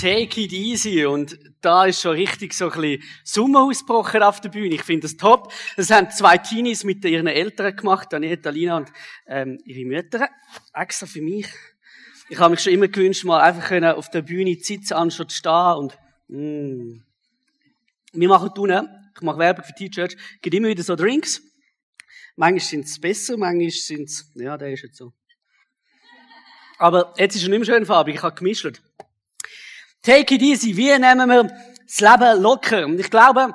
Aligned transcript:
Take 0.00 0.40
it 0.42 0.52
easy. 0.52 1.04
Und 1.04 1.36
da 1.60 1.86
ist 1.86 2.00
schon 2.00 2.12
richtig 2.12 2.54
so 2.54 2.70
ein 2.70 2.80
bisschen 2.80 3.02
Sommer 3.24 3.64
ausgebrochen 3.64 4.22
auf 4.22 4.40
der 4.40 4.48
Bühne. 4.48 4.76
Ich 4.76 4.84
finde 4.84 5.08
das 5.08 5.16
top. 5.16 5.52
Das 5.76 5.90
haben 5.90 6.08
zwei 6.10 6.38
Teenies 6.38 6.84
mit 6.84 7.04
ihren 7.04 7.26
Eltern 7.26 7.74
gemacht, 7.74 8.12
Daniela, 8.12 8.50
Lina 8.50 8.76
und 8.76 8.92
ähm, 9.26 9.58
ihre 9.64 9.88
Mütter. 9.88 10.28
Extra 10.72 11.06
für 11.06 11.20
mich. 11.20 11.48
Ich 12.28 12.38
habe 12.38 12.50
mich 12.50 12.60
schon 12.60 12.74
immer 12.74 12.86
gewünscht, 12.86 13.24
mal 13.24 13.40
einfach 13.40 13.68
können 13.68 13.92
auf 13.92 14.08
der 14.10 14.22
Bühne 14.22 14.54
sitzen, 14.60 14.94
anstatt 14.94 15.32
stehen 15.32 15.74
und 15.76 15.98
mm. 16.28 17.02
Wir 18.12 18.28
machen 18.28 18.54
tun, 18.54 18.70
ich 19.14 19.22
mache 19.22 19.38
Werbung 19.38 19.64
für 19.64 19.74
T-Church, 19.74 20.16
gibt 20.40 20.54
immer 20.54 20.68
wieder 20.68 20.82
so 20.82 20.96
Drinks. 20.96 21.42
Manchmal 22.36 22.60
sind 22.60 22.84
es 22.84 23.00
besser, 23.00 23.36
manchmal 23.36 23.70
sind 23.70 24.08
es, 24.08 24.30
ja, 24.34 24.56
der 24.56 24.72
ist 24.72 24.82
jetzt 24.82 24.96
so. 24.96 25.12
Aber 26.78 27.12
jetzt 27.18 27.34
ist 27.34 27.42
er 27.42 27.48
nicht 27.48 27.66
mehr 27.66 27.76
schön 27.76 27.84
farbig, 27.84 28.14
ich 28.14 28.22
habe 28.22 28.34
gemischt. 28.34 28.80
Take 30.02 30.34
it 30.34 30.42
easy. 30.42 30.76
Wie 30.76 30.96
nehmen 30.98 31.28
wir 31.28 31.50
das 31.84 32.00
Leben 32.00 32.42
locker? 32.42 32.86
Und 32.86 32.98
ich 33.00 33.10
glaube, 33.10 33.54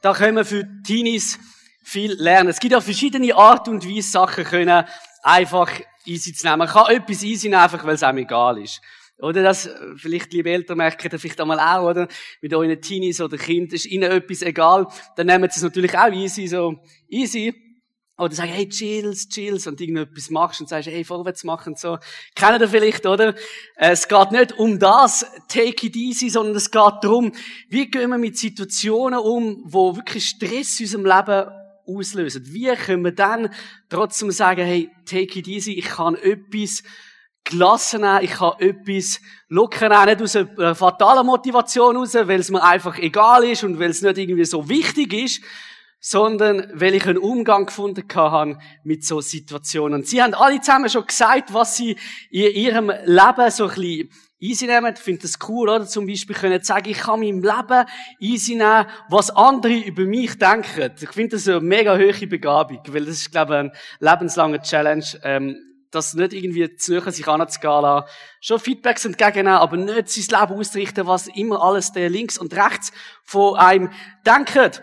da 0.00 0.12
können 0.12 0.36
wir 0.36 0.44
für 0.44 0.66
Teenies 0.84 1.38
viel 1.82 2.12
lernen. 2.12 2.50
Es 2.50 2.60
gibt 2.60 2.72
ja 2.72 2.80
verschiedene 2.80 3.34
Art 3.34 3.68
und 3.68 3.88
Weise, 3.88 4.10
Sachen 4.10 4.44
können 4.44 4.84
einfach 5.22 5.70
easy 6.04 6.32
zu 6.32 6.46
nehmen. 6.46 6.58
Man 6.58 6.68
kann 6.68 6.94
etwas 6.94 7.22
easy 7.22 7.48
nehmen, 7.48 7.62
einfach 7.62 7.84
weil 7.84 7.94
es 7.94 8.02
einem 8.02 8.18
egal 8.18 8.58
ist. 8.58 8.80
Oder 9.18 9.42
das, 9.42 9.70
vielleicht 9.96 10.32
liebe 10.32 10.50
Eltern 10.50 10.78
merken 10.78 11.08
das 11.08 11.20
vielleicht 11.20 11.40
einmal 11.40 11.60
auch, 11.60 11.90
oder? 11.90 12.08
Mit 12.40 12.52
euren 12.52 12.80
Teenies 12.80 13.20
oder 13.20 13.38
Kind 13.38 13.72
ist 13.72 13.86
ihnen 13.86 14.10
etwas 14.10 14.42
egal. 14.42 14.88
Dann 15.16 15.28
nehmen 15.28 15.48
sie 15.48 15.58
es 15.58 15.62
natürlich 15.62 15.96
auch 15.96 16.12
easy, 16.12 16.48
so 16.48 16.82
easy. 17.08 17.54
Oder 18.18 18.34
sagen, 18.34 18.52
hey, 18.52 18.68
chills, 18.68 19.28
chills, 19.28 19.66
und 19.66 19.80
irgendetwas 19.80 20.30
machst 20.30 20.60
und 20.60 20.68
sagst, 20.68 20.88
hey, 20.88 21.02
vorwärts 21.02 21.44
machen 21.44 21.76
so. 21.76 21.98
Kennen 22.34 22.60
ihr 22.60 22.68
vielleicht, 22.68 23.06
oder? 23.06 23.34
Es 23.74 24.06
geht 24.06 24.32
nicht 24.32 24.52
um 24.58 24.78
das, 24.78 25.24
take 25.48 25.86
it 25.86 25.96
easy, 25.96 26.28
sondern 26.28 26.54
es 26.56 26.70
geht 26.70 26.92
darum, 27.02 27.32
wie 27.68 27.90
gehen 27.90 28.10
wir 28.10 28.18
mit 28.18 28.36
Situationen 28.36 29.18
um, 29.18 29.62
wo 29.64 29.96
wirklich 29.96 30.26
Stress 30.26 30.78
in 30.78 30.86
unserem 30.86 31.06
Leben 31.06 31.50
auslösen. 31.86 32.44
Wie 32.52 32.74
können 32.76 33.04
wir 33.04 33.12
dann 33.12 33.52
trotzdem 33.88 34.30
sagen, 34.30 34.64
hey, 34.64 34.90
take 35.06 35.38
it 35.38 35.48
easy, 35.48 35.72
ich 35.72 35.86
kann 35.86 36.14
etwas 36.14 36.82
gelassen 37.44 38.02
nehmen, 38.02 38.22
ich 38.22 38.30
kann 38.32 38.52
etwas 38.58 39.20
locker 39.48 39.88
nehmen, 39.88 40.18
nicht 40.18 40.22
aus 40.22 40.36
einer 40.36 40.74
fatalen 40.74 41.26
Motivation 41.26 41.96
raus, 41.96 42.14
weil 42.14 42.40
es 42.40 42.50
mir 42.50 42.62
einfach 42.62 42.98
egal 42.98 43.44
ist 43.44 43.64
und 43.64 43.78
weil 43.78 43.90
es 43.90 44.02
nicht 44.02 44.18
irgendwie 44.18 44.44
so 44.44 44.68
wichtig 44.68 45.12
ist, 45.12 45.42
sondern 46.04 46.68
weil 46.74 46.96
ich 46.96 47.06
einen 47.06 47.16
Umgang 47.16 47.66
gefunden 47.66 48.04
habe 48.12 48.58
mit 48.82 49.04
so 49.04 49.20
Situationen. 49.20 50.02
Sie 50.02 50.20
haben 50.20 50.34
alle 50.34 50.60
zusammen 50.60 50.90
schon 50.90 51.06
gesagt, 51.06 51.54
was 51.54 51.76
sie 51.76 51.96
in 52.28 52.52
ihrem 52.54 52.92
Leben 53.04 53.50
so 53.50 53.68
ein 53.68 53.74
bisschen 53.74 54.10
easy 54.40 54.66
nehmen. 54.66 54.92
Ich 54.96 55.00
finde 55.00 55.22
das 55.22 55.38
cool, 55.48 55.68
oder? 55.68 55.86
Zum 55.86 56.08
Beispiel 56.08 56.34
können 56.34 56.58
sie 56.58 56.66
sagen, 56.66 56.90
ich 56.90 56.98
kann 56.98 57.20
meinem 57.20 57.40
Leben 57.40 57.86
easy 58.18 58.56
nehmen, 58.56 58.86
was 59.08 59.30
andere 59.30 59.74
über 59.74 60.02
mich 60.02 60.36
denken. 60.36 60.92
Ich 61.00 61.10
finde 61.10 61.36
das 61.36 61.46
eine 61.46 61.60
mega 61.60 61.96
hohe 61.96 62.26
Begabung, 62.26 62.80
weil 62.88 63.04
das 63.04 63.18
ist, 63.18 63.30
glaube 63.30 63.52
ich, 63.54 63.58
ein 63.60 63.72
lebenslanger 64.00 64.60
Challenge, 64.60 65.04
ähm, 65.22 65.56
das 65.92 66.14
nicht 66.14 66.32
irgendwie 66.32 66.74
zu 66.74 66.94
nahe 66.94 67.12
sich 67.12 67.28
anzugehen 67.28 67.82
lassen. 67.82 68.08
Schon 68.40 68.58
Feedbacks 68.58 69.04
entgegennehmen, 69.04 69.60
aber 69.60 69.76
nicht 69.76 70.08
sein 70.08 70.40
Leben 70.40 70.58
ausrichten, 70.58 71.06
was 71.06 71.28
immer 71.28 71.62
alles 71.62 71.92
der 71.92 72.10
links 72.10 72.38
und 72.38 72.52
rechts 72.54 72.90
von 73.22 73.56
einem 73.56 73.90
denkt. 74.26 74.82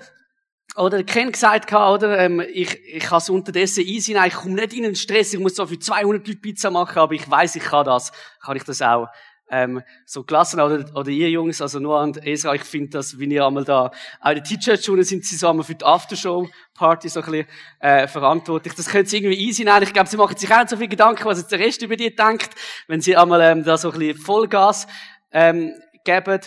Oder 0.75 1.03
Ken 1.03 1.31
gesagt 1.31 1.71
hat, 1.71 1.93
oder, 1.93 2.19
ähm, 2.19 2.41
ich, 2.41 2.79
ich 2.85 3.03
kann 3.03 3.17
es 3.17 3.29
unterdessen 3.29 3.83
easy 3.85 4.13
nehmen, 4.13 4.27
ich 4.27 4.35
komme 4.35 4.55
nicht 4.55 4.73
in 4.73 4.83
den 4.83 4.95
Stress, 4.95 5.33
ich 5.33 5.39
muss 5.39 5.55
so 5.55 5.65
für 5.65 5.79
200 5.79 6.27
Leute 6.27 6.39
Pizza 6.39 6.69
machen, 6.69 6.97
aber 6.97 7.13
ich 7.13 7.29
weiß, 7.29 7.55
ich 7.55 7.63
kann 7.63 7.85
das, 7.85 8.11
kann 8.39 8.55
ich 8.55 8.63
das 8.63 8.81
auch. 8.81 9.07
Ähm, 9.51 9.81
so 10.05 10.23
gelassen, 10.23 10.59
oder, 10.59 10.85
oder 10.93 11.09
ihr 11.09 11.31
Jungs, 11.31 11.59
also 11.59 11.79
Noah 11.79 12.03
und 12.03 12.23
Esra, 12.23 12.53
ich 12.53 12.63
finde 12.63 12.89
das, 12.89 13.17
wenn 13.17 13.31
ihr 13.31 13.43
einmal 13.43 13.63
da, 13.63 13.89
auch 14.21 14.29
in 14.29 14.35
der 14.35 14.43
T-Shirt-Schule 14.43 15.03
sind 15.03 15.25
sie 15.25 15.37
so 15.37 15.49
einmal 15.49 15.65
für 15.65 15.73
die 15.73 15.83
Aftershow-Party 15.83 17.09
so 17.09 17.21
ein 17.21 17.25
bisschen, 17.25 17.47
äh, 17.79 18.07
verantwortlich. 18.07 18.75
Das 18.75 18.87
können 18.87 19.07
sie 19.07 19.17
irgendwie 19.17 19.39
easy 19.39 19.63
nehmen. 19.63 19.81
Ich 19.81 19.91
glaube, 19.91 20.07
sie 20.07 20.17
machen 20.17 20.37
sich 20.37 20.53
auch 20.53 20.59
nicht 20.59 20.69
so 20.69 20.77
viel 20.77 20.87
Gedanken, 20.87 21.25
was 21.25 21.39
jetzt 21.39 21.51
der 21.51 21.57
Rest 21.57 21.81
über 21.81 21.95
die 21.95 22.15
denkt, 22.15 22.51
wenn 22.87 23.01
sie 23.01 23.17
einmal, 23.17 23.41
ähm, 23.41 23.63
da 23.63 23.75
so 23.75 23.91
ein 23.91 23.97
bisschen 23.97 24.21
Vollgas, 24.21 24.85
ähm, 25.31 25.73
geben. 26.03 26.41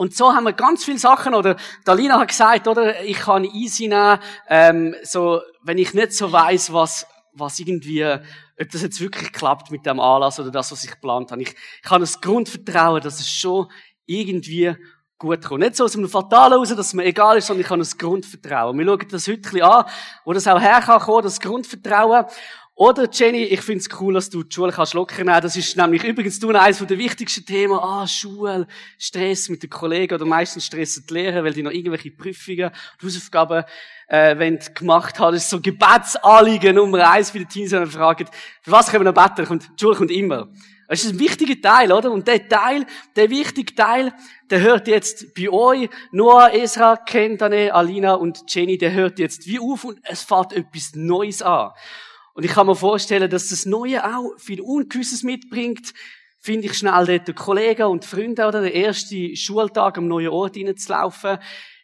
Und 0.00 0.16
so 0.16 0.32
haben 0.32 0.44
wir 0.44 0.54
ganz 0.54 0.82
viele 0.82 0.98
Sachen, 0.98 1.34
oder 1.34 1.56
Dalina 1.84 2.18
hat 2.18 2.28
gesagt, 2.28 2.66
oder, 2.66 3.02
ich 3.04 3.18
kann 3.18 3.44
easy 3.44 3.86
nehmen, 3.86 4.18
ähm, 4.48 4.94
so, 5.02 5.42
wenn 5.62 5.76
ich 5.76 5.92
nicht 5.92 6.14
so 6.14 6.32
weiß, 6.32 6.72
was, 6.72 7.06
was 7.34 7.58
irgendwie, 7.58 8.02
ob 8.02 8.70
das 8.72 8.80
jetzt 8.80 8.98
wirklich 9.02 9.30
klappt 9.30 9.70
mit 9.70 9.84
dem 9.84 10.00
Anlass 10.00 10.40
oder 10.40 10.50
das, 10.50 10.72
was 10.72 10.84
ich 10.84 10.90
geplant 10.90 11.32
habe. 11.32 11.42
Ich, 11.42 11.54
ich 11.84 11.90
habe 11.90 12.00
das 12.00 12.18
Grundvertrauen, 12.18 13.02
dass 13.02 13.20
es 13.20 13.28
schon 13.28 13.70
irgendwie 14.06 14.74
gut 15.18 15.44
kommt. 15.44 15.60
Nicht 15.60 15.76
so 15.76 15.84
aus 15.84 15.94
einem 15.94 16.08
Fatalen 16.08 16.54
raus, 16.54 16.70
dass 16.70 16.78
es 16.78 16.94
mir 16.94 17.04
egal 17.04 17.36
ist, 17.36 17.48
sondern 17.48 17.66
ich 17.66 17.70
habe 17.70 17.80
das 17.80 17.98
Grundvertrauen. 17.98 18.78
Wir 18.78 18.86
schauen 18.86 19.06
das 19.10 19.28
heute 19.28 19.36
ein 19.36 19.42
bisschen 19.42 19.62
an, 19.62 19.84
wo 20.24 20.32
das 20.32 20.46
auch 20.46 20.62
herkommen 20.62 21.22
das 21.24 21.40
Grundvertrauen. 21.40 22.24
Oder 22.80 23.10
Jenny, 23.12 23.42
ich 23.42 23.60
find's 23.60 23.90
cool, 24.00 24.14
dass 24.14 24.30
du 24.30 24.42
die 24.42 24.54
Schule 24.54 24.72
kannst 24.72 24.94
locker 24.94 25.22
nehmen. 25.22 25.42
Das 25.42 25.54
ist 25.54 25.76
nämlich 25.76 26.02
übrigens 26.02 26.38
du 26.40 26.48
eines 26.48 26.78
der 26.78 26.96
wichtigsten 26.96 27.44
Themen. 27.44 27.78
Ah, 27.78 28.06
Schule, 28.06 28.66
Stress 28.98 29.50
mit 29.50 29.62
den 29.62 29.68
Kollegen 29.68 30.14
oder 30.14 30.24
meistens 30.24 30.64
stressen 30.64 31.04
die 31.06 31.12
Lehrer, 31.12 31.44
weil 31.44 31.52
die 31.52 31.62
noch 31.62 31.72
irgendwelche 31.72 32.10
Prüfungen, 32.10 32.70
Hausaufgaben 33.02 33.64
äh, 34.08 34.38
wenn 34.38 34.58
gemacht 34.72 35.18
haben. 35.18 35.34
Das 35.34 35.42
ist 35.42 35.50
so 35.50 35.60
Gebetsanliegen 35.60 36.74
Nummer 36.74 37.10
eins 37.10 37.32
für 37.32 37.40
die 37.40 37.44
Teams, 37.44 37.70
wenn 37.72 37.80
man 37.80 37.90
fragt, 37.90 38.34
für 38.62 38.70
was 38.70 38.90
können 38.90 39.04
wir 39.04 39.12
noch 39.12 39.28
beten? 39.28 39.46
Kommt, 39.46 39.64
die 39.64 39.84
Schule 39.84 39.96
kommt 39.96 40.10
immer. 40.10 40.48
Das 40.88 41.04
ist 41.04 41.12
ein 41.12 41.18
wichtiger 41.18 41.60
Teil, 41.60 41.92
oder? 41.92 42.10
Und 42.10 42.26
der 42.28 42.48
Teil, 42.48 42.86
der 43.14 43.28
wichtige 43.28 43.74
Teil, 43.74 44.14
der 44.48 44.62
hört 44.62 44.88
jetzt 44.88 45.34
bei 45.34 45.50
euch, 45.50 45.90
Noah, 46.12 46.54
Esra, 46.54 46.96
Ken, 46.96 47.36
Dane, 47.36 47.74
Alina 47.74 48.14
und 48.14 48.42
Jenny, 48.48 48.78
der 48.78 48.94
hört 48.94 49.18
jetzt 49.18 49.46
wie 49.46 49.58
auf 49.58 49.84
und 49.84 50.00
es 50.02 50.22
fährt 50.22 50.54
etwas 50.54 50.92
Neues 50.94 51.42
an. 51.42 51.72
Und 52.40 52.46
ich 52.46 52.52
kann 52.52 52.66
mir 52.66 52.74
vorstellen, 52.74 53.28
dass 53.28 53.50
das 53.50 53.66
Neue 53.66 54.02
auch 54.02 54.32
viel 54.38 54.62
Ungewisses 54.62 55.22
mitbringt. 55.22 55.92
Finde 56.38 56.68
ich 56.68 56.72
schnell 56.72 57.04
dort 57.04 57.36
Kollegen 57.36 57.82
und 57.82 58.06
Freunde 58.06 58.46
oder 58.46 58.62
der 58.62 58.72
erste 58.72 59.36
Schultag 59.36 59.98
am 59.98 60.08
neuen 60.08 60.30
Ort 60.30 60.56
hineinzulaufen. 60.56 61.36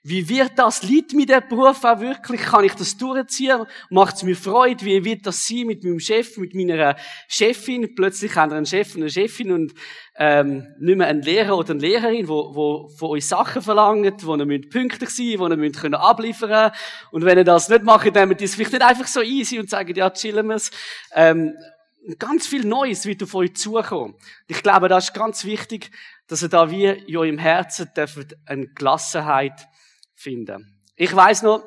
Wie 0.09 0.29
wird 0.29 0.53
das? 0.57 0.85
Liegt 0.85 1.15
mir 1.15 1.27
der 1.27 1.41
Beruf 1.41 1.83
auch 1.83 1.99
wirklich? 1.99 2.41
Kann 2.41 2.65
ich 2.65 2.75
das 2.75 2.97
durchziehen? 2.97 3.67
Macht 3.91 4.15
es 4.15 4.23
mir 4.23 4.37
Freude? 4.37 4.85
Wie 4.85 5.05
wird 5.05 5.27
das 5.27 5.45
sein 5.45 5.67
mit 5.67 5.83
meinem 5.83 5.99
Chef, 5.99 6.37
mit 6.37 6.55
meiner 6.55 6.95
Chefin? 7.27 7.93
Plötzlich 7.97 8.37
haben 8.37 8.53
wir 8.53 8.57
einen 8.57 8.67
Chef 8.67 8.95
und 8.95 9.03
eine 9.03 9.11
Chefin 9.11 9.51
und 9.51 9.75
ähm, 10.17 10.65
nicht 10.79 10.97
mehr 10.97 11.09
einen 11.09 11.23
Lehrer 11.23 11.59
oder 11.59 11.71
eine 11.71 11.81
Lehrerin, 11.81 12.29
wo, 12.29 12.55
wo 12.55 12.89
von 12.89 13.11
euch 13.11 13.27
Sachen 13.27 13.63
verlangt, 13.63 14.25
wo 14.25 14.37
ihr 14.37 14.47
müsst 14.47 14.71
pünktlich 14.71 15.11
sein, 15.11 15.41
wo 15.41 15.49
ihr 15.49 15.57
müsst 15.57 15.81
können 15.81 15.95
abliefern 15.95 16.71
Und 17.11 17.25
wenn 17.25 17.39
ihr 17.39 17.45
das 17.45 17.69
nicht 17.69 17.83
macht, 17.83 18.15
dann 18.15 18.29
nehmt 18.29 18.41
es 18.41 18.55
vielleicht 18.55 18.75
nicht 18.75 18.85
einfach 18.85 19.09
so 19.09 19.23
easy 19.23 19.59
und 19.59 19.69
sagt, 19.69 19.97
ja, 19.97 20.09
chillen 20.11 20.47
wir's. 20.47 20.71
Ähm, 21.17 21.53
ganz 22.21 22.47
viel 22.47 22.65
Neues 22.65 23.07
wird 23.07 23.25
auf 23.25 23.35
euch 23.35 23.57
zukommen. 23.57 24.15
Ich 24.47 24.63
glaube, 24.63 24.87
das 24.87 25.07
ist 25.07 25.15
ganz 25.15 25.45
wichtig, 25.45 25.91
dass 26.29 26.43
ihr 26.43 26.49
da 26.49 26.71
wie 26.71 26.85
in 26.85 27.17
eurem 27.17 27.39
Herzen 27.39 27.91
dürft 27.97 28.37
eine 28.47 28.69
Gelassenheit 28.69 29.67
finden. 30.17 30.83
Ich 30.97 31.15
weiß 31.15 31.43
noch, 31.43 31.63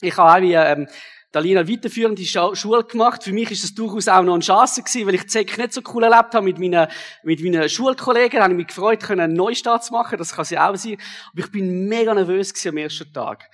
ich 0.00 0.16
habe 0.16 0.42
wie, 0.42 0.52
ähm, 0.52 0.86
Dalina 1.32 1.68
weiterführende 1.68 2.24
Schule 2.24 2.84
gemacht. 2.84 3.22
Für 3.22 3.32
mich 3.32 3.50
ist 3.50 3.62
das 3.62 3.74
durchaus 3.74 4.08
auch 4.08 4.22
noch 4.22 4.32
eine 4.32 4.42
Chance 4.42 4.82
gewesen, 4.82 5.06
weil 5.06 5.16
ich 5.16 5.28
ZEC 5.28 5.58
nicht 5.58 5.72
so 5.74 5.82
cool 5.92 6.04
erlebt 6.04 6.34
habe 6.34 6.42
mit 6.42 6.58
meinen, 6.58 6.88
mit 7.24 7.42
meinen 7.42 7.68
Schulkollegen. 7.68 8.38
Da 8.38 8.44
habe 8.44 8.54
ich 8.54 8.56
mich 8.56 8.68
gefreut, 8.68 9.10
einen 9.10 9.34
Neustart 9.34 9.84
zu 9.84 9.92
machen. 9.92 10.16
Das 10.16 10.34
kann 10.34 10.46
sie 10.46 10.56
auch 10.56 10.74
sein. 10.76 10.96
Aber 11.32 11.40
ich 11.40 11.50
bin 11.50 11.88
mega 11.88 12.14
nervös 12.14 12.54
gewesen 12.54 12.70
am 12.70 12.76
ersten 12.78 13.12
Tag. 13.12 13.50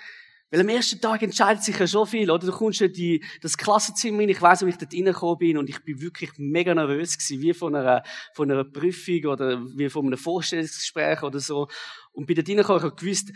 Weil 0.53 0.61
am 0.61 0.69
ersten 0.69 1.01
Tag 1.01 1.23
entscheidet 1.23 1.65
sich 1.65 1.77
ja 1.77 1.87
schon 1.87 2.07
viel, 2.07 2.31
oder? 2.31 2.47
Du 2.47 2.53
kommst 2.53 2.83
in 2.83 2.93
die, 2.93 3.25
das 3.41 3.57
Klassenzimmer 3.57 4.21
hin, 4.21 4.29
ich 4.29 4.43
weiss, 4.43 4.65
wie 4.65 4.69
ich 4.69 4.77
dort 4.77 4.93
reingekommen 4.93 5.39
bin, 5.39 5.57
und 5.57 5.71
ich 5.71 5.83
bin 5.83 5.99
wirklich 6.03 6.31
mega 6.37 6.75
nervös 6.75 7.17
gewesen, 7.17 7.41
wie 7.41 7.55
von 7.55 7.75
einer, 7.75 8.03
von 8.35 8.51
einer 8.51 8.63
Prüfung, 8.63 9.25
oder 9.25 9.63
wie 9.77 9.89
von 9.89 10.07
einem 10.07 10.19
Vorstellungsgespräch, 10.19 11.23
oder 11.23 11.41
so. 11.41 11.69
Und 12.13 12.27
bin 12.27 12.37
dort 12.37 12.51
reingekommen, 12.51 12.81
ich 12.81 12.85
habe 12.85 12.97
gewusst, 12.97 13.33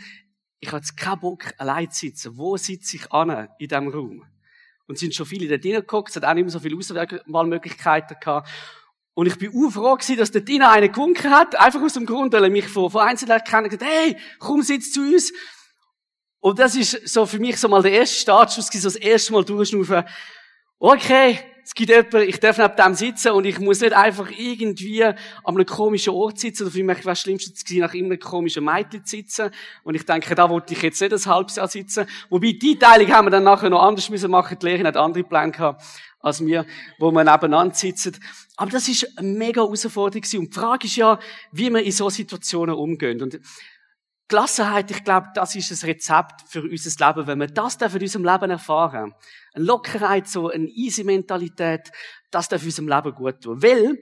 ich 0.59 0.69
habe 0.69 0.77
jetzt 0.77 0.97
keinen 0.97 1.19
Bock, 1.19 1.53
allein 1.57 1.89
zu 1.91 1.99
sitzen. 1.99 2.37
Wo 2.37 2.57
sitze 2.57 2.97
ich 2.97 3.11
an 3.11 3.49
in 3.59 3.67
diesem 3.67 3.87
Raum? 3.89 4.25
Und 4.87 4.97
sind 4.97 5.13
schon 5.13 5.25
viele 5.25 5.47
dort 5.47 5.65
reingeguckt, 5.65 6.09
es 6.09 6.15
hat 6.15 6.23
auch 6.23 6.33
nicht 6.33 6.45
mehr 6.45 6.51
so 6.51 6.59
viele 6.59 6.77
Auswahlmöglichkeiten 6.77 8.17
gehabt. 8.19 8.49
Und 9.13 9.25
ich 9.25 9.37
bin 9.37 9.49
auch 9.49 9.71
froh 9.71 9.95
gewesen, 9.95 10.17
dass 10.17 10.31
dort 10.31 10.49
einer 10.49 10.87
gewunken 10.87 11.31
hat, 11.31 11.59
einfach 11.59 11.81
aus 11.81 11.93
dem 11.93 12.05
Grund, 12.05 12.31
weil 12.33 12.43
er 12.43 12.49
mich 12.49 12.67
von, 12.67 12.89
von 12.89 13.01
Einzelnen 13.01 13.41
kennt, 13.43 13.69
gesagt, 13.69 13.83
hey, 13.83 14.15
komm, 14.39 14.61
sitz 14.61 14.93
zu 14.93 15.01
uns. 15.01 15.33
Und 16.39 16.59
das 16.59 16.75
ist 16.75 17.07
so 17.07 17.25
für 17.25 17.39
mich 17.39 17.57
so 17.57 17.67
mal 17.67 17.81
der 17.81 17.91
erste 17.91 18.19
Startschuss 18.19 18.69
gewesen, 18.69 18.89
so 18.89 18.89
das 18.89 19.05
erste 19.05 19.33
Mal 19.33 19.43
durchschnaufen. 19.43 20.03
Okay, 20.79 21.39
es 21.67 21.73
gibt 21.73 21.89
jemanden, 21.89 22.29
ich 22.29 22.39
darf 22.39 22.57
neben 22.57 22.75
dem 22.77 22.93
sitzen 22.93 23.33
und 23.33 23.43
ich 23.43 23.59
muss 23.59 23.81
nicht 23.81 23.91
einfach 23.91 24.31
irgendwie 24.31 25.03
an 25.03 25.17
einem 25.43 25.65
komischen 25.65 26.13
Ort 26.13 26.39
sitzen. 26.39 26.63
Oder 26.63 26.71
für 26.71 26.81
mich 26.81 26.99
wäre 26.99 27.09
das 27.09 27.19
Schlimmste 27.19 27.51
gewesen, 27.51 27.81
nach 27.81 27.93
irgendeinem 27.93 28.21
komischen 28.21 28.63
Mädchen 28.63 29.03
zu 29.03 29.17
sitzen. 29.17 29.51
Und 29.83 29.95
ich 29.95 30.05
denke, 30.05 30.33
da 30.33 30.49
wollte 30.49 30.73
ich 30.73 30.81
jetzt 30.81 31.01
nicht 31.01 31.11
ein 31.11 31.25
halbes 31.25 31.57
Jahr 31.57 31.67
sitzen. 31.67 32.05
Wobei, 32.29 32.53
die 32.53 32.79
Teilung 32.79 33.11
haben 33.11 33.25
wir 33.25 33.31
dann 33.31 33.43
nachher 33.43 33.69
noch 33.69 33.83
anders 33.83 34.09
müssen 34.09 34.31
machen. 34.31 34.57
Die 34.57 34.65
Lehrerin 34.65 34.87
hat 34.87 34.95
andere 34.95 35.25
Pläne 35.25 35.51
gehabt. 35.51 35.83
als 36.21 36.45
wir, 36.45 36.65
wo 36.99 37.11
wir 37.11 37.25
nebeneinander 37.25 37.75
sitzen. 37.75 38.17
Aber 38.55 38.71
das 38.71 38.87
ist 38.87 39.17
eine 39.17 39.27
mega 39.27 39.61
Herausforderung 39.61 40.23
Und 40.23 40.55
die 40.55 40.59
Frage 40.59 40.87
ist 40.87 40.95
ja, 40.95 41.19
wie 41.51 41.69
wir 41.69 41.83
in 41.83 41.91
so 41.91 42.09
Situationen 42.09 42.75
umgehen. 42.75 43.21
Und 43.21 43.41
Gelassenheit, 44.29 44.91
ich 44.91 45.03
glaube, 45.03 45.27
das 45.33 45.55
ist 45.55 45.71
das 45.71 45.85
Rezept 45.85 46.41
für 46.47 46.61
unser 46.61 47.07
Leben. 47.07 47.27
Wenn 47.27 47.39
wir 47.39 47.47
das 47.47 47.77
in 47.77 48.01
unserem 48.01 48.25
Leben 48.25 48.51
erfahren, 48.51 49.13
eine 49.53 49.65
Lockerheit, 49.65 50.27
so 50.27 50.49
eine 50.49 50.65
easy 50.65 51.03
Mentalität, 51.03 51.91
das 52.29 52.49
darf 52.49 52.63
unserem 52.63 52.89
Leben 52.89 53.13
gut 53.13 53.41
tun. 53.41 53.61
Weil, 53.63 53.97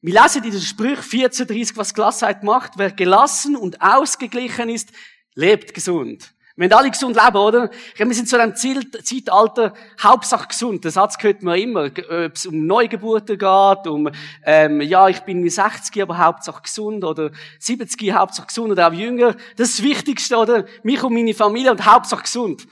wir 0.00 0.22
lesen 0.22 0.44
in 0.44 0.50
den 0.52 0.60
Sprüch 0.60 0.98
1430, 0.98 1.76
was 1.76 1.92
Gelassenheit 1.92 2.42
macht. 2.42 2.72
Wer 2.76 2.92
gelassen 2.92 3.56
und 3.56 3.82
ausgeglichen 3.82 4.68
ist, 4.68 4.92
lebt 5.34 5.74
gesund. 5.74 6.34
Wir 6.58 6.70
haben 6.70 6.78
alle 6.78 6.90
gesund 6.90 7.16
leben, 7.22 7.36
oder? 7.36 7.70
Wir 7.96 8.14
sind 8.14 8.30
zu 8.30 8.40
einem 8.40 8.56
Zeitalter 8.56 9.74
Hauptsache 10.02 10.48
gesund. 10.48 10.84
Den 10.84 10.90
Satz 10.90 11.22
hört 11.22 11.42
man 11.42 11.58
immer. 11.58 11.84
Ob 11.84 12.34
es 12.34 12.46
um 12.46 12.66
Neugeburten 12.66 13.36
geht, 13.36 13.86
um, 13.86 14.08
ähm, 14.42 14.80
ja, 14.80 15.06
ich 15.08 15.20
bin 15.20 15.46
60, 15.46 16.00
aber 16.00 16.16
Hauptsache 16.16 16.62
gesund, 16.62 17.04
oder 17.04 17.30
70, 17.58 18.10
Hauptsache 18.14 18.46
gesund, 18.46 18.70
oder 18.70 18.88
auch 18.88 18.92
jünger. 18.94 19.36
Das 19.56 19.68
ist 19.68 19.80
das 19.80 19.84
Wichtigste, 19.84 20.38
oder? 20.38 20.64
Mich 20.82 21.02
und 21.02 21.12
meine 21.12 21.34
Familie 21.34 21.72
und 21.72 21.84
Hauptsache 21.84 22.22
gesund. 22.22 22.66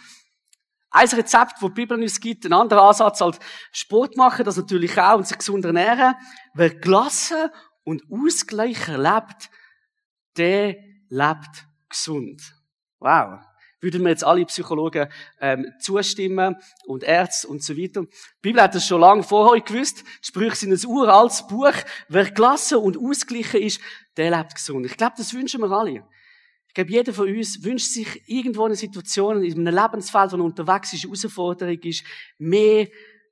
Ein 0.90 1.08
Rezept, 1.08 1.56
das 1.60 1.60
die 1.60 1.68
Bibel 1.68 2.00
uns 2.00 2.20
gibt, 2.20 2.46
ein 2.46 2.54
anderer 2.54 2.84
Ansatz 2.84 3.20
als 3.20 3.38
Sport 3.70 4.16
machen, 4.16 4.46
das 4.46 4.56
natürlich 4.56 4.98
auch, 4.98 5.18
und 5.18 5.28
sich 5.28 5.36
gesund 5.36 5.62
ernähren. 5.62 6.14
Wer 6.54 6.70
gelassen 6.70 7.50
und 7.82 8.02
ausgleichen 8.10 9.02
lebt, 9.02 9.50
der 10.38 10.76
lebt 11.10 11.66
gesund. 11.90 12.40
Wow 12.98 13.40
würden 13.84 14.02
mir 14.02 14.10
jetzt 14.10 14.24
alle 14.24 14.44
Psychologen 14.46 15.08
ähm, 15.40 15.66
zustimmen 15.78 16.56
und 16.86 17.04
Ärzte 17.04 17.46
und 17.46 17.62
so 17.62 17.76
weiter. 17.76 18.02
Die 18.02 18.08
Bibel 18.42 18.60
hat 18.60 18.74
das 18.74 18.86
schon 18.86 19.00
lange 19.00 19.22
vorher 19.22 19.62
gewusst. 19.62 20.02
Die 20.02 20.26
Sprüche 20.26 20.56
sind 20.56 20.72
ein 20.72 20.86
uraltes 20.86 21.46
Buch. 21.46 21.74
Wer 22.08 22.30
gelassen 22.30 22.78
und 22.78 22.98
ausgeglichen 22.98 23.60
ist, 23.60 23.80
der 24.16 24.36
lebt 24.36 24.56
gesund. 24.56 24.86
Ich 24.86 24.96
glaube, 24.96 25.14
das 25.16 25.32
wünschen 25.32 25.60
wir 25.60 25.70
alle. 25.70 26.04
Ich 26.68 26.74
glaube, 26.74 26.90
jeder 26.90 27.12
von 27.12 27.28
uns 27.28 27.62
wünscht 27.62 27.92
sich 27.92 28.22
irgendwo 28.26 28.64
eine 28.64 28.74
Situation, 28.74 29.44
in 29.44 29.68
einem 29.68 29.80
Lebensfeld, 29.80 30.32
wo 30.32 30.36
er 30.36 30.44
unterwegs 30.44 30.92
ist, 30.92 31.04
Herausforderung 31.04 31.78
ist, 31.82 32.02
mehr 32.38 32.88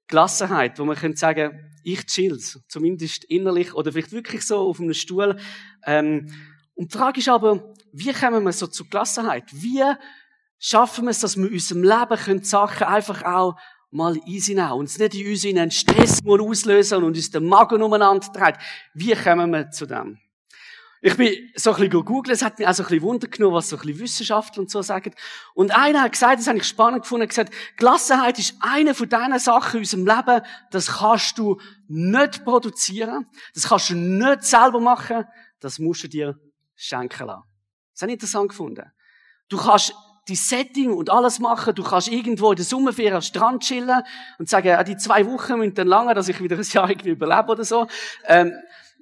Gelassenheit, 0.06 0.78
wo 0.78 0.84
man 0.84 0.96
könnte 0.96 1.18
sagen, 1.18 1.72
ich 1.82 2.06
chill's, 2.06 2.60
zumindest 2.68 3.24
innerlich 3.24 3.74
oder 3.74 3.90
vielleicht 3.90 4.12
wirklich 4.12 4.46
so 4.46 4.58
auf 4.58 4.78
einem 4.78 4.94
Stuhl. 4.94 5.36
Ähm, 5.84 6.32
und 6.74 6.92
die 6.92 6.98
Frage 6.98 7.18
ist 7.20 7.28
aber, 7.28 7.74
wie 7.92 8.12
kommen 8.12 8.44
wir 8.44 8.52
so 8.52 8.66
zur 8.66 8.88
Gelassenheit? 8.88 9.44
Wie 9.52 9.82
schaffen 10.62 11.04
wir 11.04 11.10
es, 11.10 11.20
dass 11.20 11.36
wir 11.36 11.48
in 11.48 11.54
unserem 11.54 11.82
Leben 11.82 12.16
können 12.16 12.44
Sachen 12.44 12.86
einfach 12.86 13.22
auch 13.24 13.56
mal 13.90 14.16
easy 14.26 14.54
nehmen. 14.54 14.72
Uns 14.72 14.96
nicht 14.96 15.14
in 15.14 15.30
uns 15.30 15.44
in 15.44 15.58
einen 15.58 15.70
Stress 15.70 16.20
auslösen 16.24 16.98
und 17.02 17.16
uns 17.16 17.30
den 17.30 17.44
Magen 17.44 17.82
umeinander 17.82 18.28
dreht. 18.32 18.54
Wie 18.94 19.14
kommen 19.14 19.50
wir 19.50 19.70
zu 19.70 19.86
dem? 19.86 20.18
Ich 21.04 21.16
bin 21.16 21.34
so 21.56 21.70
ein 21.72 21.76
bisschen 21.76 22.04
googeln, 22.04 22.32
es 22.32 22.42
hat 22.42 22.60
mich 22.60 22.68
auch 22.68 22.74
so 22.74 22.84
ein 22.84 22.88
bisschen 22.88 23.02
Wunder 23.02 23.26
genommen, 23.26 23.56
was 23.56 23.70
so 23.70 23.76
ein 23.76 23.82
bisschen 23.82 23.98
Wissenschaftler 23.98 24.60
und 24.60 24.70
so 24.70 24.82
sagen. 24.82 25.12
Und 25.52 25.74
einer 25.74 26.02
hat 26.02 26.12
gesagt, 26.12 26.38
das 26.38 26.46
habe 26.46 26.58
ich 26.58 26.64
spannend 26.64 27.02
gefunden, 27.02 27.26
gesagt, 27.26 27.52
Gelassenheit 27.76 28.38
ist 28.38 28.54
eine 28.60 28.94
von 28.94 29.08
diesen 29.08 29.38
Sachen 29.40 29.78
in 29.78 29.80
unserem 29.80 30.06
Leben, 30.06 30.42
das 30.70 30.86
kannst 30.86 31.36
du 31.38 31.60
nicht 31.88 32.44
produzieren, 32.44 33.26
das 33.52 33.68
kannst 33.68 33.90
du 33.90 33.96
nicht 33.96 34.44
selber 34.44 34.78
machen, 34.78 35.24
das 35.58 35.80
musst 35.80 36.04
du 36.04 36.08
dir 36.08 36.38
schenken 36.76 37.26
lassen. 37.26 37.42
Das 37.94 38.02
habe 38.02 38.12
ich 38.12 38.14
interessant 38.14 38.50
gefunden. 38.50 38.88
Du 39.48 39.56
kannst 39.56 39.92
die 40.28 40.36
Setting 40.36 40.92
und 40.92 41.10
alles 41.10 41.38
machen. 41.38 41.74
Du 41.74 41.82
kannst 41.82 42.08
irgendwo 42.08 42.50
in 42.50 42.56
der 42.56 42.64
Sommerferien 42.64 43.14
am 43.14 43.22
Strand 43.22 43.62
chillen 43.62 44.02
und 44.38 44.48
sagen, 44.48 44.68
ja, 44.68 44.82
die 44.84 44.96
zwei 44.96 45.26
Wochen 45.26 45.58
müssen 45.58 45.74
dann 45.74 45.88
lange, 45.88 46.14
dass 46.14 46.28
ich 46.28 46.40
wieder 46.40 46.56
ein 46.56 46.62
Jahr 46.62 46.88
irgendwie 46.88 47.10
überlebe 47.10 47.52
oder 47.52 47.64
so. 47.64 47.86
Ähm, 48.26 48.52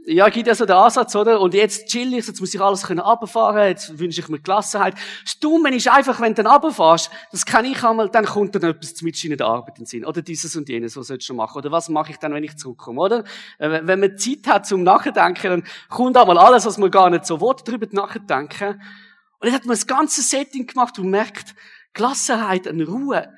ja, 0.07 0.29
gibt 0.31 0.47
ja 0.47 0.55
so 0.55 0.65
den 0.65 0.77
Ansatz, 0.77 1.15
oder? 1.15 1.41
Und 1.41 1.53
jetzt 1.53 1.89
chill 1.89 2.15
ich, 2.15 2.27
jetzt 2.27 2.41
muss 2.41 2.55
ich 2.55 2.61
alles 2.61 2.85
können 2.85 3.01
runterfahren, 3.01 3.69
jetzt 3.69 3.99
wünsche 3.99 4.21
ich 4.21 4.29
mir 4.29 4.41
Gelassenheit. 4.41 4.95
Das 5.25 5.39
Dumme 5.39 5.75
ist 5.75 5.89
einfach, 5.89 6.21
wenn 6.21 6.35
du 6.35 6.43
dann 6.43 6.53
runterfährst, 6.53 7.11
das 7.33 7.45
kann 7.45 7.67
ich 7.67 7.85
einmal, 7.85 8.09
dann 8.09 8.25
kommt 8.25 8.55
dann 8.55 8.63
etwas 8.63 8.95
zum 8.95 9.09
in 9.09 9.37
der 9.37 9.47
Arbeit 9.47 9.79
in 9.79 9.87
Sinn. 9.87 10.07
Oder 10.07 10.23
dieses 10.23 10.57
und 10.57 10.69
jenes, 10.69 10.97
was 10.97 11.09
sollst 11.09 11.29
du 11.29 11.35
machen? 11.35 11.59
Oder 11.59 11.71
was 11.71 11.91
mache 11.91 12.13
ich 12.13 12.17
dann, 12.17 12.33
wenn 12.33 12.45
ich 12.45 12.57
zurückkomme, 12.57 13.01
oder? 13.01 13.25
Äh, 13.59 13.81
wenn 13.83 14.01
man 14.01 14.17
Zeit 14.17 14.47
hat 14.47 14.67
zum 14.67 14.83
Nachdenken, 14.83 15.51
dann 15.51 15.65
kommt 15.91 16.17
einmal 16.17 16.39
alles, 16.39 16.65
was 16.65 16.79
man 16.79 16.91
gar 16.91 17.11
nicht 17.11 17.27
so 17.27 17.41
will, 17.41 17.55
darüber 17.65 17.87
nachdenken. 17.91 18.81
Und 19.41 19.47
dann 19.47 19.55
hat 19.55 19.65
man 19.65 19.73
das 19.73 19.87
ganze 19.87 20.23
Setting 20.23 20.67
gemacht 20.67 20.99
und 20.99 21.11
merkt, 21.11 21.55
Gelassenheit, 21.95 22.69
eine 22.69 22.87
Ruhe 22.87 23.35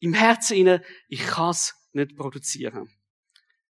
im 0.00 0.14
Herzen 0.14 0.56
inne, 0.56 0.82
ich 1.08 1.24
kann 1.24 1.50
es 1.50 1.74
nicht 1.92 2.16
produzieren. 2.16 2.88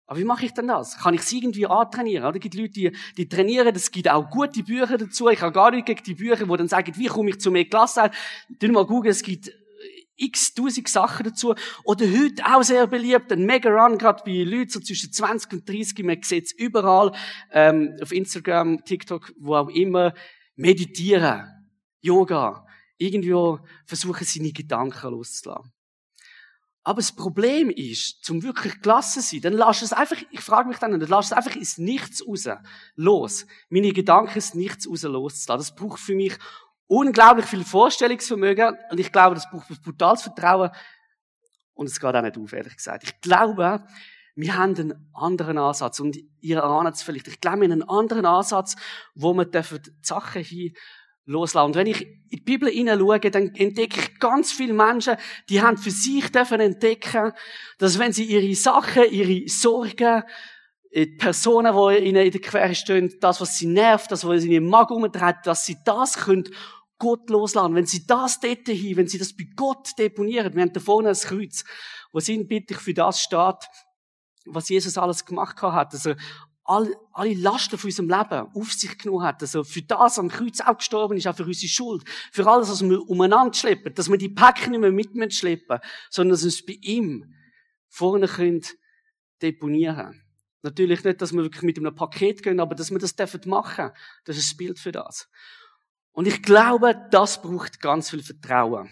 Aber 0.07 0.19
wie 0.19 0.25
mache 0.25 0.45
ich 0.45 0.53
denn 0.53 0.67
das? 0.67 0.97
Kann 0.97 1.13
ich 1.13 1.21
es 1.21 1.31
irgendwie 1.31 1.67
antrainieren? 1.67 2.25
Oder? 2.25 2.37
Es 2.37 2.41
gibt 2.41 2.55
Leute, 2.55 2.71
die, 2.71 2.91
die 3.15 3.29
trainieren, 3.29 3.75
es 3.75 3.91
gibt 3.91 4.09
auch 4.09 4.27
gute 4.31 4.63
Bücher 4.63 4.97
dazu. 4.97 5.29
Ich 5.29 5.41
habe 5.41 5.51
gar 5.51 5.69
nicht 5.69 5.85
gegen 5.85 6.03
die 6.03 6.15
Bücher, 6.15 6.47
die 6.47 6.57
dann 6.57 6.67
sagen, 6.67 6.91
wie 6.95 7.05
komme 7.05 7.29
ich 7.29 7.39
zu 7.39 7.51
mehr 7.51 7.65
Gelassenheit? 7.65 8.15
Tun 8.59 8.71
mal 8.71 8.87
googeln, 8.87 9.11
es 9.11 9.21
gibt 9.21 9.51
x 10.15 10.55
tausend 10.55 10.87
Sachen 10.87 11.25
dazu. 11.25 11.53
Oder 11.83 12.05
heute 12.07 12.43
auch 12.43 12.63
sehr 12.63 12.87
beliebt, 12.87 13.31
ein 13.31 13.45
Mega 13.45 13.69
Run, 13.69 13.99
gerade 13.99 14.23
bei 14.25 14.43
Leuten 14.43 14.69
so 14.69 14.79
zwischen 14.79 15.13
20 15.13 15.53
und 15.53 15.69
30, 15.69 16.03
man 16.03 16.21
sieht 16.23 16.45
es 16.45 16.51
überall, 16.53 17.11
ähm, 17.51 17.95
auf 18.01 18.11
Instagram, 18.11 18.83
TikTok, 18.83 19.31
wo 19.37 19.55
auch 19.55 19.69
immer, 19.69 20.15
meditieren. 20.55 21.58
Yoga. 22.01 22.65
Irgendwo 22.97 23.59
versuchen, 23.85 24.25
seine 24.25 24.51
Gedanken 24.51 25.11
loszulassen. 25.11 25.71
Aber 26.83 26.97
das 26.97 27.11
Problem 27.11 27.69
ist, 27.69 28.23
zum 28.23 28.41
wirklich 28.41 28.81
gelassen 28.81 29.21
sein, 29.21 29.41
dann 29.41 29.53
lass 29.53 29.81
es 29.81 29.93
einfach, 29.93 30.17
ich 30.31 30.41
frage 30.41 30.69
mich 30.69 30.77
dann, 30.79 30.97
dann 30.99 31.09
lass 31.09 31.27
es 31.27 31.33
einfach 31.33 31.55
ins 31.55 31.77
Nichts 31.77 32.25
raus. 32.25 32.49
Los. 32.95 33.45
Meine 33.69 33.93
Gedanken 33.93 34.35
ins 34.35 34.53
Nichts 34.53 34.87
raus 34.89 35.03
loszulassen. 35.03 35.59
Das 35.59 35.75
braucht 35.75 35.99
für 35.99 36.15
mich 36.15 36.37
unglaublich 36.87 37.45
viel 37.45 37.63
Vorstellungsvermögen 37.63 38.75
und 38.89 38.99
ich 38.99 39.11
glaube, 39.11 39.35
das 39.35 39.49
braucht 39.49 39.69
brutales 39.83 40.23
Vertrauen 40.23 40.71
und 41.75 41.85
es 41.85 41.99
geht 41.99 42.15
auch 42.15 42.21
nicht 42.21 42.37
auf, 42.37 42.51
ehrlich 42.51 42.75
gesagt. 42.75 43.03
Ich 43.03 43.21
glaube, 43.21 43.85
wir 44.35 44.57
haben 44.57 44.75
einen 44.75 45.09
anderen 45.13 45.57
Ansatz 45.57 45.99
und 45.99 46.17
ihr 46.41 46.63
ahnt 46.63 46.95
es 46.95 47.03
vielleicht. 47.03 47.27
Ich 47.27 47.39
glaube, 47.39 47.61
wir 47.61 47.65
haben 47.65 47.71
einen 47.73 47.89
anderen 47.89 48.25
Ansatz, 48.25 48.75
wo 49.13 49.33
wir 49.33 49.45
die 49.45 49.61
Sachen 50.01 50.43
hin 50.43 50.73
loslassen. 51.29 51.67
Und 51.67 51.75
wenn 51.75 51.87
ich 51.87 52.01
in 52.01 52.19
die 52.31 52.37
Bibel 52.37 52.69
hineinschaue, 52.69 53.19
dann 53.31 53.55
entdecke 53.55 53.99
ich 53.99 54.19
ganz 54.19 54.51
viele 54.51 54.73
Menschen, 54.73 55.15
die 55.47 55.61
haben 55.61 55.77
für 55.77 55.91
sich 55.91 56.31
dürfen 56.31 56.59
entdecken, 56.59 57.31
dass 57.77 57.99
wenn 57.99 58.11
sie 58.11 58.25
ihre 58.25 58.53
Sachen, 58.55 59.03
ihre 59.11 59.47
Sorgen, 59.47 60.23
die 60.93 61.05
Personen, 61.05 61.73
die 61.75 62.05
ihnen 62.07 62.25
in 62.25 62.31
der 62.31 62.41
Quere 62.41 62.73
stehen, 62.73 63.13
das, 63.21 63.39
was 63.39 63.57
sie 63.57 63.67
nervt, 63.67 64.11
das, 64.11 64.25
was 64.25 64.43
in 64.43 64.51
ihrem 64.51 64.67
Magen 64.67 64.95
umtreibt, 64.95 65.45
dass 65.45 65.65
sie 65.65 65.77
das 65.85 66.17
können 66.17 66.49
Gott 66.97 67.29
loslassen. 67.29 67.75
Wenn 67.75 67.85
sie 67.85 68.05
das 68.07 68.39
dort 68.39 68.67
hin, 68.67 68.97
wenn 68.97 69.07
sie 69.07 69.19
das 69.19 69.35
bei 69.35 69.47
Gott 69.55 69.91
deponieren, 69.97 70.53
wir 70.55 70.63
haben 70.63 70.73
da 70.73 70.79
vorne 70.79 71.09
ein 71.09 71.15
Kreuz, 71.15 71.63
wo 72.11 72.19
bitte 72.43 72.73
für 72.73 72.93
das 72.93 73.21
steht, 73.21 73.69
was 74.45 74.69
Jesus 74.69 74.97
alles 74.97 75.25
gemacht 75.25 75.61
hat, 75.61 75.93
dass 75.93 76.07
er 76.07 76.17
alle, 76.69 76.95
alle 77.13 77.33
Lasten 77.33 77.79
von 77.79 77.87
unserem 77.87 78.09
Leben 78.09 78.47
auf 78.53 78.71
sich 78.73 78.95
genommen 78.97 79.23
hat, 79.23 79.41
also 79.41 79.63
für 79.63 79.81
das 79.81 80.19
am 80.19 80.29
Kreuz 80.29 80.61
auch 80.61 80.77
gestorben 80.77 81.17
ist, 81.17 81.27
auch 81.27 81.35
für 81.35 81.45
unsere 81.45 81.67
Schuld, 81.67 82.03
für 82.31 82.45
alles, 82.45 82.69
was 82.69 82.83
wir 82.83 83.01
umeinander 83.09 83.53
schleppen, 83.55 83.93
dass 83.95 84.09
wir 84.09 84.17
die 84.17 84.29
Päckchen 84.29 84.71
nicht 84.71 84.79
mehr 84.79 84.91
mit 84.91 85.33
schleppen, 85.33 85.79
sondern 86.11 86.33
dass 86.33 86.43
wir 86.43 86.49
es 86.49 86.63
bei 86.63 86.77
ihm 86.81 87.33
vorne 87.87 88.27
können 88.27 88.61
deponieren. 89.41 90.21
Natürlich 90.61 91.03
nicht, 91.03 91.21
dass 91.21 91.33
wir 91.33 91.41
wirklich 91.41 91.63
mit 91.63 91.79
einem 91.79 91.95
Paket 91.95 92.43
gehen, 92.43 92.59
aber 92.59 92.75
dass 92.75 92.91
wir 92.91 92.99
das 92.99 93.15
dürfen 93.15 93.41
machen. 93.45 93.89
Das 94.25 94.37
ist 94.37 94.51
das 94.51 94.57
Bild 94.57 94.77
für 94.77 94.91
das. 94.91 95.27
Und 96.11 96.27
ich 96.27 96.43
glaube, 96.43 96.95
das 97.09 97.41
braucht 97.41 97.81
ganz 97.81 98.11
viel 98.11 98.21
Vertrauen. 98.21 98.89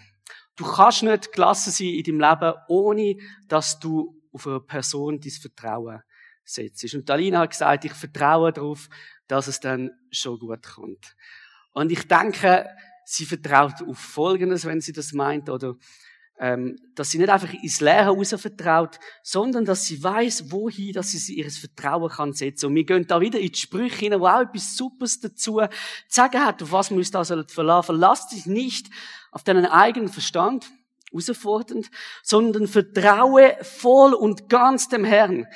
Du 0.56 0.64
kannst 0.64 1.04
nicht 1.04 1.30
gelassen 1.32 1.70
sein 1.70 1.88
in 1.88 2.02
deinem 2.02 2.20
Leben, 2.20 2.54
ohne 2.68 3.16
dass 3.46 3.78
du 3.78 4.20
auf 4.32 4.46
eine 4.48 4.60
Person 4.60 5.20
dein 5.20 5.30
Vertrauen 5.30 6.02
setzt. 6.48 6.94
Und 6.94 7.10
Alina 7.10 7.40
hat 7.40 7.50
gesagt, 7.50 7.84
ich 7.84 7.92
vertraue 7.92 8.52
darauf, 8.52 8.88
dass 9.26 9.46
es 9.46 9.60
dann 9.60 9.90
schon 10.10 10.38
gut 10.38 10.66
kommt. 10.66 11.16
Und 11.72 11.92
ich 11.92 12.06
denke, 12.08 12.66
sie 13.04 13.24
vertraut 13.24 13.82
auf 13.86 13.98
Folgendes, 13.98 14.64
wenn 14.64 14.80
sie 14.80 14.92
das 14.92 15.12
meint, 15.12 15.48
oder 15.48 15.76
ähm, 16.40 16.76
dass 16.94 17.10
sie 17.10 17.18
nicht 17.18 17.30
einfach 17.30 17.52
ins 17.52 17.80
Leere 17.80 18.10
raus 18.10 18.34
vertraut, 18.36 18.98
sondern 19.22 19.64
dass 19.64 19.86
sie 19.86 20.02
weiß, 20.02 20.50
wohin, 20.52 20.92
dass 20.92 21.10
sie 21.10 21.34
ihr 21.34 21.50
Vertrauen 21.50 22.10
kann 22.10 22.32
setzen. 22.32 22.66
Und 22.66 22.76
wir 22.76 22.84
gehen 22.84 23.06
da 23.06 23.20
wieder 23.20 23.40
in 23.40 23.50
die 23.50 23.58
Sprüche 23.58 23.96
hinein, 23.96 24.20
wo 24.20 24.26
auch 24.26 24.42
etwas 24.42 24.76
Supers 24.76 25.18
dazu 25.20 25.58
zu 25.58 25.68
sagen 26.06 26.44
hat, 26.44 26.62
auf 26.62 26.72
was 26.72 26.90
man 26.90 27.00
uns 27.00 27.10
da 27.10 27.24
verlassen. 27.24 27.86
Verlass 27.86 28.28
dich 28.28 28.46
nicht 28.46 28.88
auf 29.32 29.42
deinen 29.42 29.66
eigenen 29.66 30.08
Verstand, 30.08 30.70
herausfordernd, 31.10 31.90
sondern 32.22 32.66
vertraue 32.66 33.56
voll 33.62 34.14
und 34.14 34.48
ganz 34.48 34.88
dem 34.88 35.04
Herrn. 35.04 35.46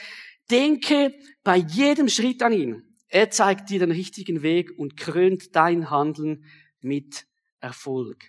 Denke 0.50 1.14
bei 1.44 1.56
jedem 1.56 2.08
Schritt 2.08 2.42
an 2.42 2.52
ihn. 2.52 2.96
Er 3.08 3.30
zeigt 3.30 3.68
dir 3.70 3.80
den 3.80 3.90
richtigen 3.90 4.42
Weg 4.42 4.70
und 4.78 4.96
krönt 4.96 5.54
dein 5.54 5.90
Handeln 5.90 6.44
mit 6.80 7.26
Erfolg. 7.60 8.24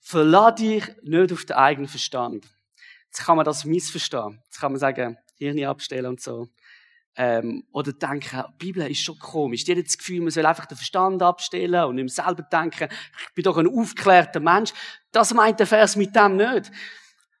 Verlass 0.00 0.56
dich 0.56 0.84
nicht 1.02 1.32
auf 1.32 1.44
den 1.44 1.56
eigenen 1.56 1.88
Verstand. 1.88 2.46
Jetzt 3.06 3.24
kann 3.24 3.36
man 3.36 3.44
das 3.44 3.64
missverstehen. 3.64 4.40
Jetzt 4.44 4.60
kann 4.60 4.72
man 4.72 4.78
sagen, 4.78 5.16
Hirn 5.38 5.64
abstellen 5.64 6.06
und 6.06 6.20
so. 6.20 6.48
Ähm, 7.16 7.64
oder 7.72 7.92
denken, 7.92 8.44
die 8.60 8.66
Bibel 8.66 8.88
ist 8.88 9.02
schon 9.02 9.18
komisch. 9.18 9.64
Die 9.64 9.76
hat 9.76 9.84
das 9.84 9.98
Gefühl, 9.98 10.20
man 10.20 10.30
soll 10.30 10.46
einfach 10.46 10.66
den 10.66 10.76
Verstand 10.76 11.22
abstellen 11.22 11.84
und 11.84 11.96
nicht 11.96 12.14
selber 12.14 12.42
denken, 12.42 12.88
ich 12.90 13.34
bin 13.34 13.44
doch 13.44 13.56
ein 13.56 13.66
aufgeklärter 13.66 14.40
Mensch. 14.40 14.72
Das 15.10 15.34
meint 15.34 15.58
der 15.58 15.66
Vers 15.66 15.96
mit 15.96 16.14
dem 16.14 16.36
nicht. 16.36 16.70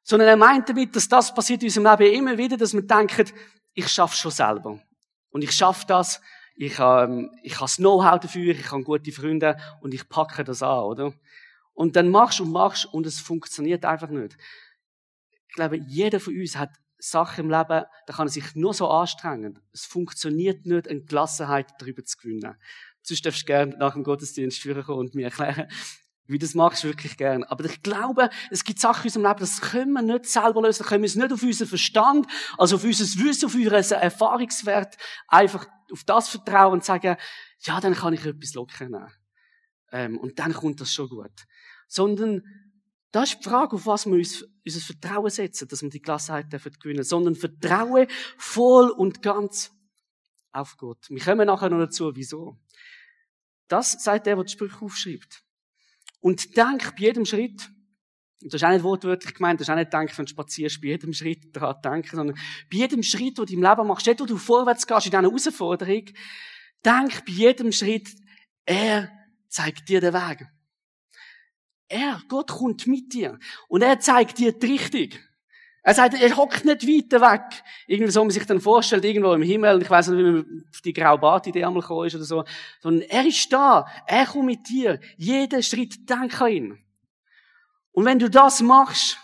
Sondern 0.02 0.28
er 0.28 0.36
meint 0.36 0.68
damit, 0.68 0.96
dass 0.96 1.08
das 1.08 1.32
passiert 1.32 1.62
in 1.62 1.68
unserem 1.68 1.98
Leben 1.98 2.14
immer 2.14 2.38
wieder, 2.38 2.56
dass 2.56 2.74
wir 2.74 2.82
denken, 2.82 3.30
ich 3.78 3.88
schaffe 3.88 4.16
schon 4.16 4.32
selber. 4.32 4.80
Und 5.30 5.44
ich 5.44 5.52
schaffe 5.52 5.86
das, 5.86 6.20
ich 6.56 6.80
habe, 6.80 7.12
ähm, 7.12 7.30
ich 7.44 7.54
habe 7.54 7.64
das 7.64 7.76
Know-how 7.76 8.18
dafür, 8.18 8.52
ich 8.52 8.72
habe 8.72 8.82
gute 8.82 9.12
Freunde 9.12 9.56
und 9.80 9.94
ich 9.94 10.08
packe 10.08 10.42
das 10.42 10.64
an, 10.64 10.80
oder? 10.80 11.14
Und 11.74 11.94
dann 11.94 12.08
machst 12.08 12.40
und 12.40 12.50
machst 12.50 12.86
und 12.86 13.06
es 13.06 13.20
funktioniert 13.20 13.84
einfach 13.84 14.08
nicht. 14.08 14.36
Ich 15.48 15.54
glaube, 15.54 15.76
jeder 15.76 16.18
von 16.18 16.34
uns 16.34 16.56
hat 16.56 16.70
Sachen 16.98 17.44
im 17.44 17.50
Leben, 17.50 17.84
da 18.06 18.12
kann 18.12 18.26
er 18.26 18.30
sich 18.30 18.56
nur 18.56 18.74
so 18.74 18.88
anstrengen. 18.88 19.60
Es 19.72 19.84
funktioniert 19.84 20.66
nicht, 20.66 20.88
eine 20.88 21.02
Gelassenheit 21.02 21.68
darüber 21.78 22.04
zu 22.04 22.18
gewinnen. 22.18 22.56
Sonst 23.02 23.24
darfst 23.24 23.42
du 23.42 23.46
gerne 23.46 23.76
nach 23.78 23.92
dem 23.92 24.02
Gottesdienst 24.02 24.58
führen 24.58 24.84
und 24.86 25.14
mir 25.14 25.26
erklären, 25.26 25.68
wie 26.28 26.38
das 26.38 26.54
machst 26.54 26.84
du 26.84 26.88
wirklich 26.88 27.16
gern. 27.16 27.42
Aber 27.44 27.64
ich 27.64 27.82
glaube, 27.82 28.28
es 28.50 28.62
gibt 28.62 28.78
Sachen 28.78 29.02
in 29.02 29.06
unserem 29.06 29.24
Leben, 29.24 29.40
das 29.40 29.60
können 29.60 29.92
wir 29.92 30.02
nicht 30.02 30.26
selber 30.26 30.62
lösen, 30.62 30.86
können 30.86 31.02
wir 31.02 31.08
es 31.08 31.16
nicht 31.16 31.32
auf 31.32 31.42
unseren 31.42 31.68
Verstand, 31.68 32.26
also 32.58 32.76
auf 32.76 32.84
unser 32.84 33.04
Wissen, 33.24 33.46
auf 33.46 33.54
unseren 33.54 34.00
Erfahrungswert 34.00 34.96
einfach 35.26 35.66
auf 35.90 36.04
das 36.04 36.28
vertrauen 36.28 36.74
und 36.74 36.84
sagen, 36.84 37.16
ja, 37.60 37.80
dann 37.80 37.94
kann 37.94 38.12
ich 38.12 38.24
etwas 38.24 38.54
locker 38.54 38.84
nehmen. 38.84 39.10
Ähm, 39.90 40.18
und 40.18 40.38
dann 40.38 40.52
kommt 40.52 40.80
das 40.80 40.92
schon 40.92 41.08
gut. 41.08 41.46
Sondern, 41.88 42.44
das 43.10 43.30
ist 43.30 43.38
die 43.38 43.48
Frage, 43.48 43.76
auf 43.76 43.86
was 43.86 44.04
wir 44.04 44.12
uns, 44.12 44.44
unser 44.64 44.80
Vertrauen 44.80 45.30
setzen, 45.30 45.66
dass 45.66 45.80
wir 45.80 45.88
die 45.88 46.02
Gelassenheit 46.02 46.52
dürfen 46.52 46.72
gewinnen. 46.78 47.04
Sondern 47.04 47.36
Vertrauen 47.36 48.06
voll 48.36 48.90
und 48.90 49.22
ganz 49.22 49.72
auf 50.52 50.76
Gott. 50.76 51.08
Wir 51.08 51.24
kommen 51.24 51.46
nachher 51.46 51.70
noch 51.70 51.78
dazu, 51.78 52.14
wieso. 52.14 52.58
Das 53.68 53.92
sagt 53.92 54.26
der, 54.26 54.34
der 54.34 54.44
die 54.44 54.52
Sprüche 54.52 54.84
aufschreibt. 54.84 55.42
Und 56.20 56.56
denk 56.56 56.96
bei 56.96 57.02
jedem 57.02 57.24
Schritt, 57.24 57.70
das 58.40 58.54
ist 58.54 58.64
auch 58.64 58.70
nicht 58.70 58.84
wortwörtlich 58.84 59.34
gemeint, 59.34 59.60
das 59.60 59.68
ist 59.68 59.72
auch 59.72 59.76
nicht 59.76 59.92
denken, 59.92 60.16
wenn 60.16 60.26
du 60.26 60.30
spazierst, 60.30 60.80
bei 60.80 60.88
jedem 60.88 61.12
Schritt 61.12 61.54
daran 61.54 61.80
denken, 61.82 62.16
sondern 62.16 62.36
bei 62.70 62.78
jedem 62.78 63.02
Schritt, 63.02 63.38
den 63.38 63.46
du 63.46 63.52
im 63.52 63.62
Leben 63.62 63.86
machst, 63.86 64.06
dort, 64.06 64.20
wo 64.20 64.26
du 64.26 64.36
vorwärts 64.36 64.86
gehst 64.86 65.06
in 65.06 65.10
dieser 65.10 65.22
Herausforderung, 65.22 66.04
denk 66.84 67.24
bei 67.24 67.32
jedem 67.32 67.72
Schritt, 67.72 68.08
er 68.64 69.10
zeigt 69.48 69.88
dir 69.88 70.00
den 70.00 70.14
Weg. 70.14 70.46
Er, 71.88 72.22
Gott 72.28 72.50
kommt 72.50 72.86
mit 72.86 73.12
dir. 73.14 73.38
Und 73.68 73.82
er 73.82 73.98
zeigt 73.98 74.38
dir 74.38 74.52
die 74.52 74.66
Richtung. 74.66 75.18
Er 75.82 75.94
sagt, 75.94 76.20
er 76.20 76.36
hockt 76.36 76.64
nicht 76.64 76.86
weiter 76.86 77.20
weg. 77.20 77.62
Irgendwie 77.86 78.12
so, 78.12 78.22
man 78.22 78.30
sich 78.30 78.44
dann 78.44 78.60
vorstellt, 78.60 79.04
irgendwo 79.04 79.32
im 79.32 79.42
Himmel, 79.42 79.80
ich 79.80 79.88
weiß 79.88 80.08
nicht, 80.08 80.18
wie 80.18 80.22
man 80.22 80.64
auf 80.70 80.80
die 80.80 80.92
graue 80.92 81.18
Bart-Idee 81.18 81.64
einmal 81.64 81.80
gekommen 81.80 82.06
ist 82.06 82.14
oder 82.14 82.24
so. 82.24 82.44
Sondern 82.80 83.08
er 83.08 83.26
ist 83.26 83.52
da. 83.52 83.86
Er 84.06 84.26
kommt 84.26 84.46
mit 84.46 84.68
dir. 84.68 85.00
Jeden 85.16 85.62
Schritt, 85.62 86.08
denk 86.08 86.40
an 86.40 86.50
ihn. 86.50 86.78
Und 87.92 88.04
wenn 88.04 88.18
du 88.18 88.28
das 88.28 88.60
machst, 88.60 89.18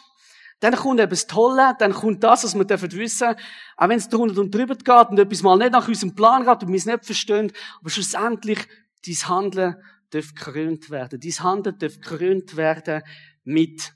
dann 0.61 0.75
kommt 0.77 1.01
etwas 1.01 1.27
Tolles, 1.27 1.75
dann 1.79 1.93
kommt 1.93 2.25
das, 2.25 2.45
was 2.45 2.55
wir 2.55 2.65
dürfen 2.65 2.91
wissen, 2.93 3.35
auch 3.77 3.89
wenn 3.89 3.99
es 3.99 4.09
drunter 4.09 4.41
und 4.41 4.55
drüber 4.55 4.75
geht 4.75 5.11
und 5.11 5.19
etwas 5.19 5.43
mal 5.43 5.59
nicht 5.59 5.73
nach 5.73 5.87
unserem 5.87 6.15
Plan 6.15 6.47
geht 6.47 6.63
und 6.63 6.69
wir 6.69 6.77
es 6.77 6.87
nicht 6.87 7.05
verstehen, 7.05 7.53
aber 7.81 7.91
schlussendlich, 7.91 8.61
dein 9.07 9.29
Handeln 9.29 9.77
darf 10.11 10.35
gekrönt 10.35 10.89
werden. 10.89 11.21
Dein 11.21 11.45
Handeln 11.45 11.79
darf 11.79 12.01
gekrönt 12.01 12.57
werden 12.57 13.03
mit 13.45 13.93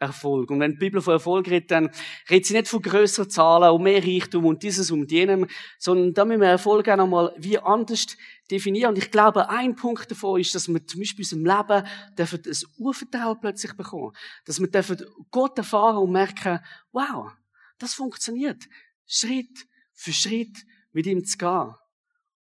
Erfolg. 0.00 0.50
Und 0.50 0.60
wenn 0.60 0.72
die 0.72 0.78
Bibel 0.78 1.02
von 1.02 1.12
Erfolg 1.12 1.48
redet, 1.48 1.70
dann 1.70 1.90
redet 2.28 2.46
sie 2.46 2.54
nicht 2.54 2.68
von 2.68 2.80
größeren 2.80 3.28
Zahlen 3.28 3.70
und 3.70 3.82
mehr 3.82 4.02
Reichtum 4.02 4.46
und 4.46 4.62
dieses 4.62 4.90
und 4.90 5.12
jenem, 5.12 5.46
sondern 5.78 6.14
da 6.14 6.24
müssen 6.24 6.40
wir 6.40 6.48
Erfolg 6.48 6.88
auch 6.88 6.96
nochmal 6.96 7.34
wie 7.36 7.58
anders 7.58 8.06
definieren. 8.50 8.90
Und 8.94 8.98
ich 8.98 9.10
glaube, 9.10 9.50
ein 9.50 9.76
Punkt 9.76 10.10
davon 10.10 10.40
ist, 10.40 10.54
dass 10.54 10.68
wir 10.68 10.84
zum 10.86 11.00
Beispiel 11.00 11.26
in 11.30 11.38
unserem 11.38 11.68
Leben 11.68 11.86
dürfen 12.16 12.42
ein 12.44 12.56
Urvertrauen 12.78 13.40
plötzlich 13.40 13.74
bekommen. 13.74 14.12
Dass 14.46 14.58
wir 14.58 14.68
dürfen 14.68 15.04
Gott 15.30 15.58
erfahren 15.58 15.98
und 15.98 16.12
merken, 16.12 16.60
wow, 16.92 17.30
das 17.78 17.92
funktioniert. 17.92 18.64
Schritt 19.06 19.66
für 19.92 20.12
Schritt 20.12 20.64
mit 20.92 21.06
ihm 21.06 21.24
zu 21.24 21.36
gehen. 21.36 21.74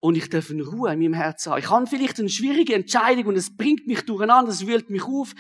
Und 0.01 0.15
ich 0.15 0.29
darf 0.29 0.51
eine 0.51 0.63
Ruhe 0.63 0.93
in 0.93 0.99
meinem 0.99 1.13
Herzen 1.13 1.51
haben. 1.51 1.59
Ich 1.59 1.69
habe 1.69 1.87
vielleicht 1.87 2.19
eine 2.19 2.29
schwierige 2.29 2.75
Entscheidung 2.75 3.25
und 3.25 3.35
es 3.35 3.55
bringt 3.55 3.85
mich 3.87 4.01
durcheinander, 4.03 4.51
es 4.51 4.65
wühlt 4.65 4.89
mich 4.89 5.03
auf. 5.03 5.33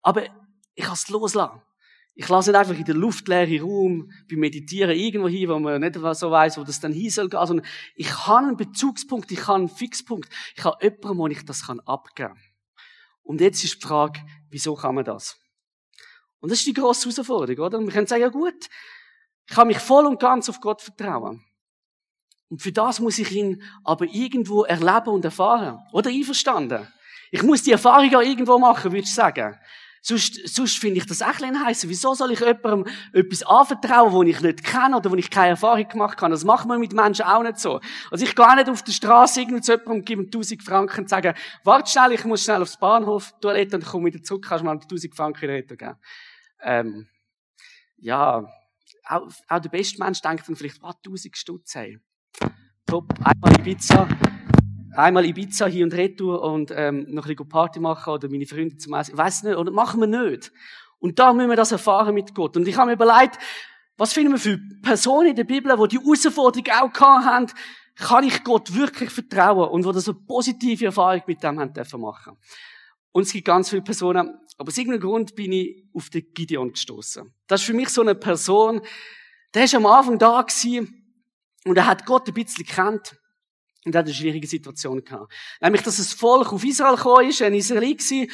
Aber 0.00 0.24
ich 0.80 0.86
kann 0.86 0.94
es 0.94 1.08
loslassen. 1.08 1.60
Ich 2.14 2.28
lasse 2.28 2.50
nicht 2.50 2.58
einfach 2.58 2.76
in 2.76 2.84
den 2.84 2.96
luftleeren 2.96 3.60
Raum 3.60 4.12
beim 4.28 4.40
Meditieren 4.40 4.96
irgendwo 4.96 5.28
hin, 5.28 5.48
wo 5.48 5.58
man 5.58 5.80
nicht 5.80 5.94
so 5.94 6.30
weiß, 6.30 6.58
wo 6.58 6.64
das 6.64 6.80
dann 6.80 6.92
hin 6.92 7.08
soll 7.08 7.28
gehen, 7.28 7.46
sondern 7.46 7.66
ich 7.94 8.26
habe 8.26 8.48
einen 8.48 8.56
Bezugspunkt, 8.56 9.30
ich 9.30 9.46
habe 9.46 9.60
einen 9.60 9.68
Fixpunkt, 9.68 10.28
ich 10.56 10.64
habe 10.64 10.76
jemanden, 10.82 11.18
wo 11.18 11.26
ich 11.28 11.44
das 11.44 11.68
abgeben 11.68 12.14
kann. 12.14 12.38
Und 13.22 13.40
jetzt 13.40 13.62
ist 13.62 13.76
die 13.76 13.86
Frage, 13.86 14.20
wieso 14.50 14.74
kann 14.74 14.96
man 14.96 15.04
das? 15.04 15.38
Und 16.40 16.50
das 16.50 16.58
ist 16.58 16.66
die 16.66 16.72
grosse 16.72 17.08
Herausforderung, 17.08 17.64
oder? 17.64 17.78
Und 17.78 17.86
wir 17.86 17.92
können 17.92 18.06
sagen, 18.06 18.22
ja 18.22 18.28
gut, 18.28 18.68
ich 19.46 19.54
kann 19.54 19.68
mich 19.68 19.78
voll 19.78 20.06
und 20.06 20.18
ganz 20.18 20.48
auf 20.48 20.60
Gott 20.60 20.82
vertrauen. 20.82 21.44
Und 22.48 22.60
für 22.60 22.72
das 22.72 22.98
muss 22.98 23.18
ich 23.18 23.30
ihn 23.30 23.62
aber 23.84 24.06
irgendwo 24.06 24.64
erleben 24.64 25.10
und 25.10 25.24
erfahren. 25.24 25.78
Oder 25.92 26.10
einverstanden? 26.10 26.88
Ich 27.30 27.42
muss 27.42 27.62
die 27.62 27.72
Erfahrung 27.72 28.12
auch 28.14 28.22
irgendwo 28.22 28.58
machen, 28.58 28.90
würde 28.90 29.04
ich 29.04 29.14
sagen. 29.14 29.56
Sonst, 30.02 30.48
sonst 30.48 30.78
finde 30.78 30.98
ich 30.98 31.06
das 31.06 31.20
echt 31.20 31.42
ein 31.42 31.62
heiß. 31.62 31.86
Wieso 31.86 32.14
soll 32.14 32.32
ich 32.32 32.40
jemandem 32.40 32.86
etwas 33.12 33.42
anvertrauen, 33.42 34.12
wo 34.12 34.22
ich 34.22 34.40
nicht 34.40 34.64
kenne 34.64 34.96
oder 34.96 35.10
wo 35.10 35.14
ich 35.14 35.30
keine 35.30 35.50
Erfahrung 35.50 35.86
gemacht 35.86 36.20
habe? 36.20 36.30
Das 36.30 36.44
macht 36.44 36.66
man 36.66 36.80
mit 36.80 36.94
Menschen 36.94 37.26
auch 37.26 37.42
nicht 37.42 37.58
so. 37.58 37.80
Also 38.10 38.24
ich 38.24 38.34
gehe 38.34 38.46
auch 38.48 38.54
nicht 38.54 38.70
auf 38.70 38.82
der 38.82 38.92
Straße 38.92 39.42
irgendwie 39.42 39.60
zu 39.60 39.72
jemandem 39.72 39.98
und 39.98 40.06
gebe 40.06 40.22
ihm 40.22 40.26
1000 40.26 40.62
Franken 40.62 41.00
und 41.00 41.08
sage, 41.08 41.34
warte 41.64 41.90
schnell, 41.90 42.12
ich 42.12 42.24
muss 42.24 42.42
schnell 42.42 42.62
aufs 42.62 42.78
Bahnhof, 42.78 43.34
Toilette 43.40 43.76
und 43.76 43.84
komme 43.84 44.06
wieder 44.06 44.22
zurück, 44.22 44.46
kannst 44.48 44.62
du 44.62 44.66
mal 44.66 44.72
1000 44.72 45.14
Franken 45.14 45.46
reden 45.46 45.76
geben. 45.76 45.96
Ähm, 46.62 47.08
ja, 47.98 48.46
auch, 49.04 49.28
auch 49.48 49.60
der 49.60 49.68
beste 49.68 50.02
Mensch 50.02 50.22
denkt 50.22 50.48
dann 50.48 50.56
vielleicht, 50.56 50.82
was, 50.82 50.96
1000 51.04 51.36
Stutz, 51.36 51.74
hey. 51.74 51.98
Top, 52.86 53.12
einmal 53.22 53.52
Pizza, 53.62 54.08
einmal 54.94 55.24
Ibiza 55.24 55.66
hier 55.66 55.84
und 55.84 55.94
retour 55.94 56.42
und 56.42 56.72
ähm, 56.74 57.06
noch 57.08 57.24
ein 57.24 57.34
bisschen 57.34 57.48
Party 57.48 57.80
machen 57.80 58.12
oder 58.12 58.28
meine 58.28 58.46
Freunde 58.46 58.76
zum 58.76 58.94
Essen. 58.94 59.16
Weiß 59.16 59.42
nicht, 59.44 59.56
oder 59.56 59.70
machen 59.70 60.00
wir 60.00 60.06
nicht. 60.06 60.52
Und 60.98 61.18
da 61.18 61.32
müssen 61.32 61.48
wir 61.48 61.56
das 61.56 61.72
erfahren 61.72 62.14
mit 62.14 62.34
Gott. 62.34 62.56
Und 62.56 62.68
ich 62.68 62.76
habe 62.76 62.88
mir 62.88 62.94
überlegt, 62.94 63.38
was 63.96 64.12
finden 64.12 64.32
wir 64.32 64.38
für 64.38 64.58
Personen 64.82 65.28
in 65.28 65.36
der 65.36 65.44
Bibel, 65.44 65.76
die 65.76 65.88
die 65.88 65.98
Herausforderung 65.98 66.66
auch 66.68 66.92
gehabt 66.92 67.24
haben, 67.26 67.46
kann 67.96 68.24
ich 68.24 68.42
Gott 68.44 68.74
wirklich 68.74 69.10
vertrauen 69.10 69.68
und 69.68 69.84
wo 69.84 69.92
das 69.92 70.08
eine 70.08 70.18
positive 70.26 70.86
Erfahrung 70.86 71.22
mit 71.26 71.42
dem 71.42 71.60
haben 71.60 71.72
dürfen 71.72 72.00
machen. 72.00 72.36
Und 73.12 73.24
es 73.24 73.32
gibt 73.32 73.46
ganz 73.46 73.68
viele 73.68 73.82
Personen, 73.82 74.38
aber 74.56 74.68
aus 74.68 74.78
irgendeinem 74.78 75.02
Grund 75.02 75.34
bin 75.34 75.52
ich 75.52 75.84
auf 75.94 76.10
den 76.10 76.32
Gideon 76.32 76.72
gestoßen. 76.72 77.32
Das 77.46 77.60
ist 77.60 77.66
für 77.66 77.74
mich 77.74 77.88
so 77.88 78.00
eine 78.02 78.14
Person, 78.14 78.80
der 79.52 79.64
ist 79.64 79.74
am 79.74 79.86
Anfang 79.86 80.18
da 80.18 80.40
gewesen 80.42 81.18
und 81.64 81.76
er 81.76 81.86
hat 81.86 82.06
Gott 82.06 82.28
ein 82.28 82.34
bisschen 82.34 82.64
gekannt. 82.64 83.19
Und 83.84 83.94
er 83.94 84.00
hat 84.00 84.06
eine 84.06 84.14
schwierige 84.14 84.46
Situation 84.46 85.02
gehabt. 85.02 85.32
Nämlich, 85.60 85.82
dass 85.82 85.96
das 85.96 86.12
Volk 86.12 86.52
auf 86.52 86.64
Israel 86.64 86.96
gekommen 86.96 87.28
ist, 87.28 87.40
ein 87.40 87.54
Israelit 87.54 88.00
war, 88.10 88.26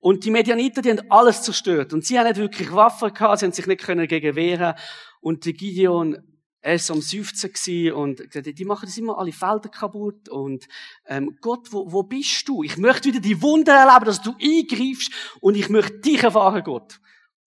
und 0.00 0.24
die 0.24 0.30
Medianiter, 0.30 0.80
die 0.80 0.90
haben 0.90 1.10
alles 1.10 1.42
zerstört. 1.42 1.92
Und 1.92 2.04
sie 2.04 2.18
haben 2.18 2.26
nicht 2.26 2.38
wirklich 2.38 2.72
Waffen 2.72 3.12
gehabt, 3.12 3.38
sie 3.38 3.46
haben 3.46 3.52
sich 3.52 3.66
nicht 3.66 3.82
können 3.82 4.08
gegen 4.08 4.34
wehren. 4.34 4.74
Und 5.20 5.44
der 5.44 5.52
Gideon, 5.52 6.18
er 6.62 6.74
ist 6.74 6.90
am 6.90 7.02
15 7.02 7.92
und 7.92 8.30
gesagt, 8.30 8.58
die 8.58 8.64
machen 8.64 8.86
das 8.86 8.96
immer 8.96 9.18
alle 9.18 9.32
Felder 9.32 9.68
kaputt. 9.68 10.28
Und 10.30 10.66
ähm, 11.06 11.36
Gott, 11.42 11.70
wo, 11.70 11.92
wo 11.92 12.02
bist 12.02 12.48
du? 12.48 12.62
Ich 12.62 12.78
möchte 12.78 13.10
wieder 13.10 13.20
die 13.20 13.42
Wunder 13.42 13.74
erleben, 13.74 14.06
dass 14.06 14.22
du 14.22 14.30
eingreifst 14.32 15.12
und 15.40 15.56
ich 15.56 15.68
möchte 15.68 15.98
dich 16.00 16.22
erfahren, 16.22 16.64
Gott. 16.64 16.98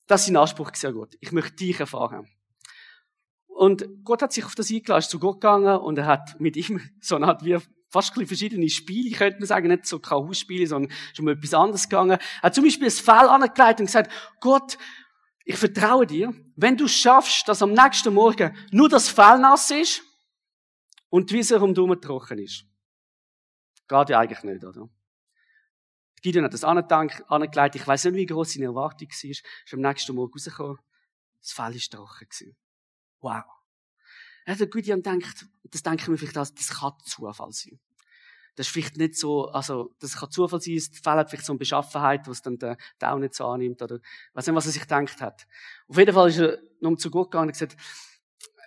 Das 0.05 0.21
ist 0.21 0.27
sein 0.27 0.37
Anspruch, 0.37 0.71
sehr 0.75 0.93
gut. 0.93 1.15
Ich 1.21 1.31
möchte 1.31 1.55
dich 1.55 1.79
erfahren. 1.79 2.27
Und 3.55 3.85
Gott 4.03 4.21
hat 4.21 4.33
sich 4.33 4.45
auf 4.45 4.55
das 4.55 4.71
eingeladen, 4.71 4.99
ist 4.99 5.09
zu 5.09 5.19
Gott 5.19 5.35
gegangen 5.39 5.77
und 5.77 5.97
er 5.97 6.05
hat 6.05 6.39
mit 6.39 6.57
ihm 6.57 6.81
so 7.01 7.15
eine 7.15 7.27
Art 7.27 7.45
wie 7.45 7.57
fast 7.89 8.17
ein 8.17 8.25
verschiedene 8.25 8.67
Spiele, 8.69 9.15
könnte 9.15 9.39
man 9.39 9.47
sagen, 9.47 9.67
nicht 9.67 9.85
so 9.85 9.99
KU-Spiele, 9.99 10.65
sondern 10.65 10.91
schon 11.13 11.25
mal 11.25 11.35
etwas 11.35 11.53
anderes 11.53 11.83
gegangen. 11.83 12.17
Er 12.17 12.41
hat 12.41 12.55
zum 12.55 12.63
Beispiel 12.63 12.87
das 12.87 12.99
Fell 12.99 13.13
angelegt 13.13 13.79
und 13.79 13.85
gesagt, 13.85 14.11
Gott, 14.39 14.79
ich 15.45 15.57
vertraue 15.57 16.07
dir, 16.07 16.33
wenn 16.55 16.75
du 16.75 16.87
schaffst, 16.87 17.47
dass 17.47 17.61
am 17.61 17.73
nächsten 17.73 18.13
Morgen 18.13 18.55
nur 18.71 18.89
das 18.89 19.09
Fell 19.09 19.37
nass 19.37 19.69
ist 19.69 20.01
und 21.09 21.29
die 21.29 21.35
Wiese 21.35 21.59
rundherum 21.59 21.99
trocken 22.01 22.39
ist. 22.39 22.65
Geht 23.87 24.09
ja 24.09 24.19
eigentlich 24.19 24.41
nicht, 24.43 24.63
oder? 24.63 24.89
Gideon 26.23 26.45
hat 26.45 26.53
das 26.53 26.63
angelegt. 26.63 27.75
Ich 27.75 27.85
weiß 27.85 28.05
nicht, 28.05 28.15
wie 28.15 28.25
groß 28.25 28.53
seine 28.53 28.65
Erwartung 28.65 29.09
war. 29.09 29.29
Ist 29.29 29.43
am 29.73 29.81
nächsten 29.81 30.15
Morgen 30.15 30.31
rausgekommen. 30.33 30.79
Das 31.41 31.51
Fell 31.51 31.75
ist 31.75 31.91
trocken. 31.91 32.55
Wow. 33.23 33.45
Der 34.45 34.67
Gideon 34.67 35.01
denkt, 35.01 35.45
das 35.63 35.81
denken 35.81 36.11
wir 36.11 36.17
vielleicht, 36.17 36.35
das, 36.35 36.53
das 36.53 36.69
kann 36.69 36.91
Zufall 37.05 37.51
sein. 37.53 37.79
Das 38.55 38.67
ist 38.67 38.73
vielleicht 38.73 38.97
nicht 38.97 39.15
so, 39.15 39.47
also, 39.47 39.95
das 39.99 40.17
kann 40.17 40.29
Zufall 40.29 40.61
sein, 40.61 40.75
es 40.75 40.89
fehlt 40.89 41.29
vielleicht 41.29 41.45
so 41.45 41.53
eine 41.53 41.59
Beschaffenheit, 41.59 42.27
was 42.27 42.41
dann 42.41 42.59
der, 42.59 42.77
auch 43.01 43.17
nicht 43.17 43.33
so 43.33 43.47
annimmt, 43.47 43.81
oder, 43.81 43.99
weiß 44.33 44.45
nicht, 44.45 44.55
was 44.55 44.65
er 44.65 44.71
sich 44.73 44.81
gedacht 44.81 45.21
hat. 45.21 45.47
Auf 45.87 45.97
jeden 45.97 46.13
Fall 46.13 46.29
ist 46.29 46.39
er 46.39 46.59
noch 46.81 46.97
zu 46.97 47.09
Gott 47.09 47.31
gegangen 47.31 47.47
und 47.47 47.53
gesagt, 47.53 47.77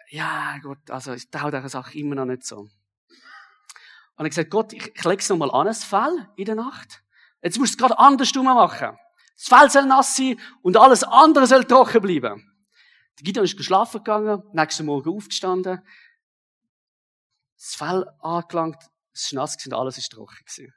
ja, 0.09 0.59
Gott, 0.63 0.91
also 0.91 1.13
ich 1.13 1.31
traue 1.31 1.51
dieser 1.51 1.69
Sache 1.69 1.99
immer 1.99 2.15
noch 2.15 2.25
nicht 2.25 2.45
so. 2.45 2.69
Und 4.17 4.25
ich 4.25 4.31
gesagt, 4.31 4.51
Gott, 4.51 4.73
ich, 4.73 4.93
ich 4.95 5.05
lege 5.05 5.21
es 5.21 5.29
nochmal 5.29 5.51
an, 5.51 5.67
das 5.67 5.85
Fell 5.85 6.29
in 6.37 6.47
der 6.47 6.55
Nacht. 6.55 7.03
Jetzt 7.43 7.59
musst 7.59 7.75
du 7.75 7.77
es 7.77 7.79
gerade 7.79 7.99
anders 7.99 8.35
machen. 8.35 8.99
Das 9.37 9.49
Fell 9.49 9.71
soll 9.71 9.85
nass 9.85 10.17
sein 10.17 10.41
und 10.63 10.79
alles 10.79 11.05
andere 11.05 11.47
soll 11.47 11.65
trocken 11.65 12.01
bleiben. 12.01 12.56
Der 13.19 13.25
Gideon 13.25 13.45
ist 13.45 13.57
geschlafen 13.57 13.99
gegangen, 13.99 14.43
nächsten 14.53 14.87
Morgen 14.87 15.11
aufgestanden, 15.11 15.83
das 17.57 17.75
Fell 17.75 18.05
angelangt, 18.21 18.83
es 19.13 19.33
war 19.33 19.43
nass 19.43 19.57
und 19.65 19.73
alles 19.73 19.99
ist 19.99 20.13
trocken. 20.13 20.75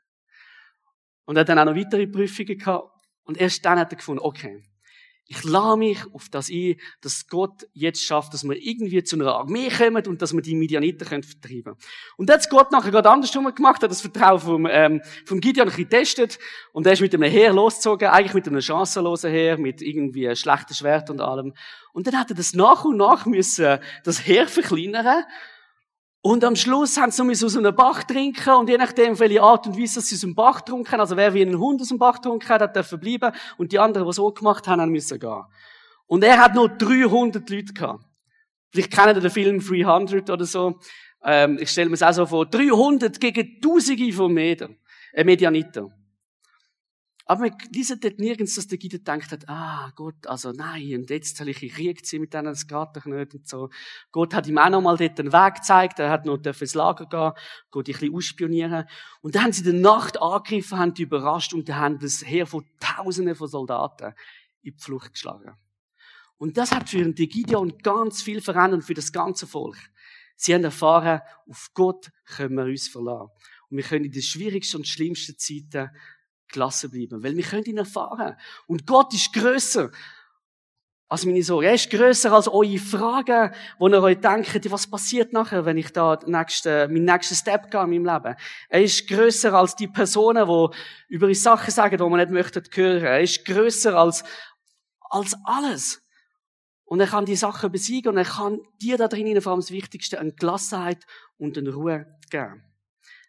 Und 1.26 1.36
er 1.36 1.42
hat 1.42 1.50
dann 1.50 1.60
auch 1.60 1.66
noch 1.66 1.76
weitere 1.76 2.08
Prüfungen 2.08 2.58
gehabt. 2.58 2.92
Und 3.24 3.38
erst 3.38 3.64
dann 3.66 3.78
hat 3.78 3.92
er 3.92 3.98
gefunden, 3.98 4.24
okay, 4.24 4.69
ich 5.32 5.44
lade 5.44 5.78
mich 5.78 6.00
auf 6.12 6.28
das 6.30 6.50
ein, 6.50 6.76
dass 7.02 7.28
Gott 7.28 7.68
jetzt 7.74 8.04
schafft, 8.04 8.34
dass 8.34 8.44
wir 8.44 8.58
irgendwie 8.58 9.04
zu 9.04 9.16
einer 9.16 9.36
Armee 9.36 9.70
kommen 9.70 10.04
und 10.08 10.24
dass 10.24 10.34
wir 10.34 10.42
die 10.42 10.56
Midianiter 10.56 11.06
können 11.06 11.22
vertreiben 11.22 11.76
Und 12.18 12.30
dann 12.30 12.40
hat 12.40 12.50
Gott 12.50 12.72
nachher 12.72 12.90
gerade 12.90 13.12
andersrum 13.12 13.54
gemacht, 13.54 13.84
hat 13.84 13.92
das 13.92 14.02
Vertrauen 14.02 14.40
vom, 14.40 14.68
ähm, 14.70 15.02
vom 15.26 15.40
Gideon 15.40 15.68
ein 15.68 15.70
bisschen 15.70 15.88
getestet. 15.88 16.40
Und 16.74 16.88
er 16.88 16.94
ist 16.94 17.02
mit 17.02 17.14
einem 17.14 17.30
Heer 17.30 17.54
losgezogen, 17.54 18.08
eigentlich 18.08 18.34
mit 18.34 18.48
einem 18.48 18.60
chancenlosen 18.60 19.30
Heer, 19.30 19.60
mit 19.60 19.84
irgendwie 19.84 20.36
schlechten 20.36 20.74
Schwert 20.74 21.12
und 21.12 21.22
allem. 21.22 21.54
Und 21.94 22.08
dann 22.08 22.18
hat 22.18 22.32
er 22.32 22.36
das 22.36 22.56
nach 22.56 22.84
und 22.84 22.98
nach 22.98 23.28
müssen, 23.28 23.78
das 24.04 24.26
Heer 24.26 24.48
verkleinern 24.48 25.26
und 26.22 26.44
am 26.44 26.56
Schluss 26.56 26.98
haben 26.98 27.12
sie 27.12 27.24
noch 27.24 27.32
aus 27.32 27.56
einem 27.56 27.76
Bach 27.76 28.04
trinken 28.04 28.54
und 28.56 28.70
je 28.70 28.78
nachdem, 28.78 29.18
welche 29.20 29.42
Art 29.42 29.68
und 29.68 29.80
Weise 29.80 30.02
sie 30.02 30.16
aus 30.16 30.22
dem 30.22 30.36
Bach 30.36 30.62
trunken, 30.62 31.00
also 31.00 31.16
wer 31.16 31.34
wie 31.34 31.42
ein 31.42 31.58
Hund 31.58 31.82
aus 31.82 31.88
dem 31.88 31.98
Bach 31.98 32.20
trunken 32.20 32.50
hat, 32.50 32.62
hat 32.62 32.76
dürfen 32.76 33.00
bleiben 33.00 33.32
und 33.58 33.72
die 33.72 33.80
anderen, 33.80 34.06
die 34.06 34.14
so 34.14 34.30
gemacht 34.32 34.68
haben, 34.68 34.92
müssen 34.92 35.20
gehen. 35.20 35.44
Und 36.08 36.24
er 36.24 36.40
hat 36.40 36.56
nur 36.56 36.68
300 36.68 37.50
Leute 37.50 37.74
gehabt. 37.74 38.04
Vielleicht 38.72 38.92
kennen 38.92 39.16
ihr 39.16 39.22
den 39.22 39.32
Film 39.32 39.60
300 39.60 40.30
oder 40.30 40.46
so. 40.46 40.80
Ähm, 41.24 41.58
ich 41.60 41.70
stelle 41.70 41.90
mir 41.90 41.96
es 41.96 42.04
auch 42.04 42.14
so 42.14 42.26
vor. 42.26 42.46
300 42.46 43.20
gegen 43.20 43.62
Tausende 43.62 44.12
von 44.12 44.34
Medern, 44.34 44.76
äh. 45.14 45.99
Aber 47.30 47.44
wir 47.44 47.52
lesen 47.72 48.00
dort 48.00 48.18
nirgends, 48.18 48.56
dass 48.56 48.66
der 48.66 48.80
Gideon 48.80 49.04
denkt 49.04 49.32
hat, 49.32 49.48
ah, 49.48 49.92
Gott, 49.96 50.26
also 50.26 50.52
nein, 50.52 50.96
und 50.96 51.12
jetzt 51.12 51.38
soll 51.38 51.50
ich 51.50 51.60
Krieg 51.60 52.04
ziehen 52.04 52.22
mit 52.22 52.34
denen, 52.34 52.46
das 52.46 52.66
geht 52.66 52.88
doch 52.96 53.06
nicht 53.06 53.36
und 53.36 53.48
so. 53.48 53.70
Gott 54.12 54.34
hat 54.34 54.48
ihm 54.48 54.58
auch 54.58 54.72
noch 54.72 54.82
mal 54.82 54.98
dort 54.98 55.20
einen 55.20 55.32
Weg 55.32 55.56
gezeigt, 55.58 56.00
er 56.00 56.10
hat 56.10 56.26
noch 56.26 56.44
ins 56.44 56.74
Lager 56.74 57.06
gehen, 57.06 57.44
Gott 57.70 57.88
ein 57.88 57.92
bisschen 57.92 58.16
ausspionieren. 58.16 58.86
Und 59.22 59.36
dann 59.36 59.44
haben 59.44 59.52
sie 59.52 59.64
in 59.64 59.74
der 59.74 59.80
Nacht 59.80 60.20
angegriffen, 60.20 60.80
haben 60.80 60.96
die 60.96 61.04
überrascht 61.04 61.54
und 61.54 61.70
dann 61.70 61.76
haben 61.76 62.00
das 62.00 62.26
Heer 62.26 62.48
von 62.48 62.66
Tausenden 62.80 63.36
von 63.36 63.48
Soldaten 63.48 64.16
in 64.64 64.76
die 64.76 64.84
Flucht 64.84 65.14
geschlagen. 65.14 65.56
Und 66.40 66.58
das 66.58 66.72
hat 66.72 66.90
für 66.90 67.04
den 67.04 67.14
Gideon 67.30 67.78
ganz 67.84 68.24
viel 68.24 68.42
verändert 68.42 68.86
für 68.86 68.96
das 68.96 69.12
ganze 69.12 69.46
Volk. 69.46 69.78
Sie 70.36 70.52
haben 70.52 70.64
erfahren, 70.64 71.22
auf 71.48 71.70
Gott 71.76 72.10
können 72.26 72.56
wir 72.56 72.66
uns 72.66 72.88
verlassen. 72.88 73.30
Und 73.70 73.78
wir 73.78 73.84
können 73.84 74.06
in 74.06 74.12
den 74.12 74.24
schwierigsten 74.24 74.78
und 74.78 74.88
schlimmsten 74.88 75.38
Zeiten 75.38 75.92
gelassen 76.52 76.92
bleiben, 76.92 77.24
weil 77.24 77.36
wir 77.36 77.44
können 77.44 77.66
ihn 77.66 77.78
erfahren. 77.78 78.36
Und 78.68 78.86
Gott 78.86 79.14
ist 79.14 79.34
größer 79.34 79.92
als 81.10 81.26
meine 81.26 81.42
Sorge. 81.42 81.68
Er 81.68 81.74
ist 81.74 81.90
größer 81.90 82.32
als 82.32 82.48
eure 82.48 82.78
Fragen, 82.78 83.52
wo 83.80 83.88
ihr 83.88 84.02
euch 84.02 84.20
denkt, 84.20 84.72
was 84.72 84.88
passiert 84.88 85.34
nachher, 85.34 85.66
wenn 85.66 85.78
ich 85.78 85.92
da 85.92 86.20
nächste, 86.26 86.88
meinen 86.88 87.06
nächsten 87.06 87.36
Step 87.36 87.72
gehe 87.72 87.82
in 87.84 88.04
meinem 88.04 88.06
Leben. 88.06 88.36
Er 88.70 88.82
ist 88.82 89.08
größer 89.08 89.52
als 89.54 89.76
die 89.76 89.88
Personen, 89.88 90.48
die 90.48 91.16
über 91.16 91.34
Sachen 91.34 91.72
sagen, 91.72 91.98
die 91.98 92.04
man 92.04 92.20
nicht 92.20 92.30
möchte 92.30 92.62
hören. 92.72 93.04
Er 93.04 93.22
ist 93.22 93.44
größer 93.44 93.96
als, 93.96 94.24
als 95.10 95.36
alles. 95.44 96.02
Und 96.86 97.00
er 97.00 97.08
kann 97.08 97.26
die 97.26 97.36
Sachen 97.36 97.72
besiegen 97.72 98.12
und 98.12 98.18
er 98.18 98.26
kann 98.26 98.60
dir 98.82 98.98
da 98.98 99.08
drinnen 99.08 99.42
vor 99.42 99.52
allem 99.52 99.62
das 99.62 99.72
Wichtigste, 99.72 100.20
eine 100.20 100.34
Gelassenheit 100.34 101.06
und 101.38 101.58
eine 101.58 101.72
Ruhe 101.72 102.18
geben. 102.30 102.64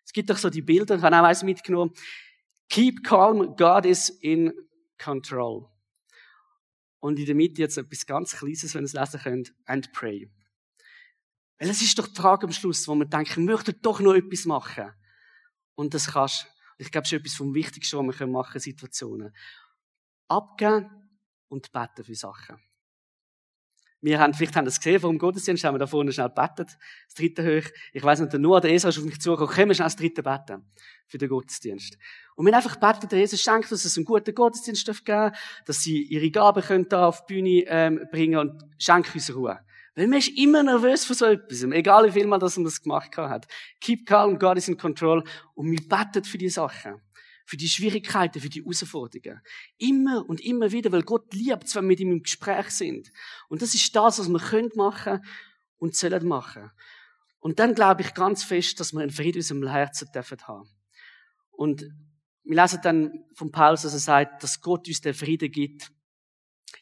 Es 0.04 0.12
gibt 0.12 0.28
doch 0.28 0.38
so 0.38 0.50
die 0.50 0.62
Bilder, 0.62 0.96
ich 0.96 1.02
habe 1.02 1.16
auch 1.16 1.24
eins 1.24 1.42
mitgenommen. 1.42 1.92
Keep 2.70 3.02
calm, 3.04 3.56
God 3.56 3.84
is 3.84 4.08
in 4.22 4.52
control. 4.96 5.68
Und 7.00 7.18
in 7.18 7.26
der 7.26 7.34
Mitte 7.34 7.62
jetzt 7.62 7.76
etwas 7.76 8.06
ganz 8.06 8.36
Kleines, 8.36 8.74
wenn 8.74 8.82
ihr 8.82 8.86
es 8.86 8.92
lesen 8.92 9.20
könnt, 9.20 9.54
and 9.66 9.92
pray. 9.92 10.30
Weil 11.58 11.68
es 11.68 11.82
ist 11.82 11.98
doch 11.98 12.06
die 12.06 12.14
Frage 12.14 12.46
am 12.46 12.52
Schluss, 12.52 12.86
wo 12.86 12.94
man 12.94 13.10
denkt, 13.10 13.30
ich 13.30 13.36
möchte 13.36 13.72
doch 13.72 14.00
noch 14.00 14.14
etwas 14.14 14.44
machen. 14.44 14.92
Und 15.74 15.94
das 15.94 16.12
kannst, 16.12 16.46
ich 16.78 16.90
glaube, 16.90 17.02
das 17.02 17.12
ist 17.12 17.18
etwas 17.18 17.34
vom 17.34 17.54
Wichtigsten, 17.54 18.06
was 18.06 18.20
wir 18.20 18.26
machen 18.26 18.52
können, 18.52 18.62
Situationen. 18.62 19.34
Abgeben 20.28 20.88
und 21.48 21.72
beten 21.72 22.04
für 22.04 22.14
Sachen. 22.14 22.58
Wir 24.02 24.18
haben, 24.18 24.32
vielleicht 24.32 24.56
haben 24.56 24.64
das 24.64 24.78
gesehen, 24.78 24.98
vor 25.00 25.10
dem 25.10 25.18
Gottesdienst 25.18 25.62
haben 25.64 25.74
wir 25.74 25.78
da 25.78 25.86
vorne 25.86 26.10
schnell 26.12 26.30
betet, 26.30 26.76
das 27.06 27.14
dritte 27.14 27.42
hoch. 27.44 27.68
Ich 27.92 28.02
weiss 28.02 28.20
nicht, 28.20 28.32
Noah, 28.32 28.60
der 28.60 28.72
Esra 28.72 28.88
ist 28.88 28.98
auf 28.98 29.04
mich 29.04 29.20
zugekommen, 29.20 29.54
können 29.54 29.68
wir 29.68 29.74
schnell 29.74 29.86
das 29.86 29.96
dritte 29.96 30.22
beten 30.22 30.64
für 31.06 31.18
den 31.18 31.28
Gottesdienst. 31.28 31.98
Und 32.34 32.46
wir 32.46 32.52
haben 32.54 32.64
einfach 32.64 32.76
betet, 32.76 33.12
der 33.12 33.18
Jesus 33.18 33.42
schenkt 33.42 33.70
uns, 33.70 33.82
dass 33.82 33.84
es 33.84 33.96
einen 33.98 34.06
guten 34.06 34.34
Gottesdienst 34.34 34.86
geben 34.86 35.00
darf, 35.04 35.38
dass 35.66 35.82
sie 35.82 36.02
ihre 36.02 36.30
Gaben 36.30 36.62
können 36.62 36.88
da 36.88 37.08
auf 37.08 37.26
die 37.26 37.34
Bühne 37.34 37.64
ähm, 37.66 38.00
bringen 38.10 38.38
und 38.38 38.62
schenkt 38.78 39.14
uns 39.14 39.34
Ruhe. 39.34 39.60
Weil 39.94 40.06
man 40.06 40.20
ist 40.20 40.28
immer 40.38 40.62
nervös 40.62 41.04
vor 41.04 41.16
so 41.16 41.26
etwas, 41.26 41.62
egal 41.62 42.06
wie 42.06 42.12
viel 42.12 42.26
mal 42.26 42.38
das 42.38 42.56
man 42.56 42.64
das 42.64 42.80
gemacht 42.80 43.14
hat. 43.16 43.46
Keep 43.80 44.06
calm, 44.06 44.38
God 44.38 44.56
is 44.56 44.68
in 44.68 44.78
control 44.78 45.24
und 45.54 45.70
wir 45.70 45.80
beten 45.86 46.24
für 46.24 46.38
die 46.38 46.48
Sachen 46.48 47.02
für 47.50 47.56
die 47.56 47.68
Schwierigkeiten, 47.68 48.40
für 48.40 48.48
die 48.48 48.62
Herausforderungen. 48.62 49.40
Immer 49.76 50.24
und 50.28 50.40
immer 50.40 50.70
wieder, 50.70 50.92
weil 50.92 51.02
Gott 51.02 51.34
liebt 51.34 51.74
wenn 51.74 51.82
wir 51.82 51.88
mit 51.88 51.98
ihm 51.98 52.12
im 52.12 52.22
Gespräch 52.22 52.70
sind. 52.70 53.10
Und 53.48 53.60
das 53.60 53.74
ist 53.74 53.96
das, 53.96 54.20
was 54.20 54.28
wir 54.28 54.38
können 54.38 54.70
machen 54.76 55.24
und 55.78 55.96
sollen 55.96 56.28
machen. 56.28 56.70
Und 57.40 57.58
dann 57.58 57.74
glaube 57.74 58.02
ich 58.02 58.14
ganz 58.14 58.44
fest, 58.44 58.78
dass 58.78 58.92
wir 58.92 59.00
einen 59.00 59.10
Frieden 59.10 59.38
in 59.38 59.40
unserem 59.40 59.66
Herzen 59.66 60.08
dürfen 60.14 60.38
haben. 60.46 60.68
Und 61.50 61.90
wir 62.44 62.62
lesen 62.62 62.78
dann 62.84 63.24
von 63.34 63.50
Paulus, 63.50 63.82
dass 63.82 63.94
er 63.94 63.98
sagt, 63.98 64.44
dass 64.44 64.60
Gott 64.60 64.86
uns 64.86 65.00
den 65.00 65.14
Frieden 65.14 65.50
gibt. 65.50 65.90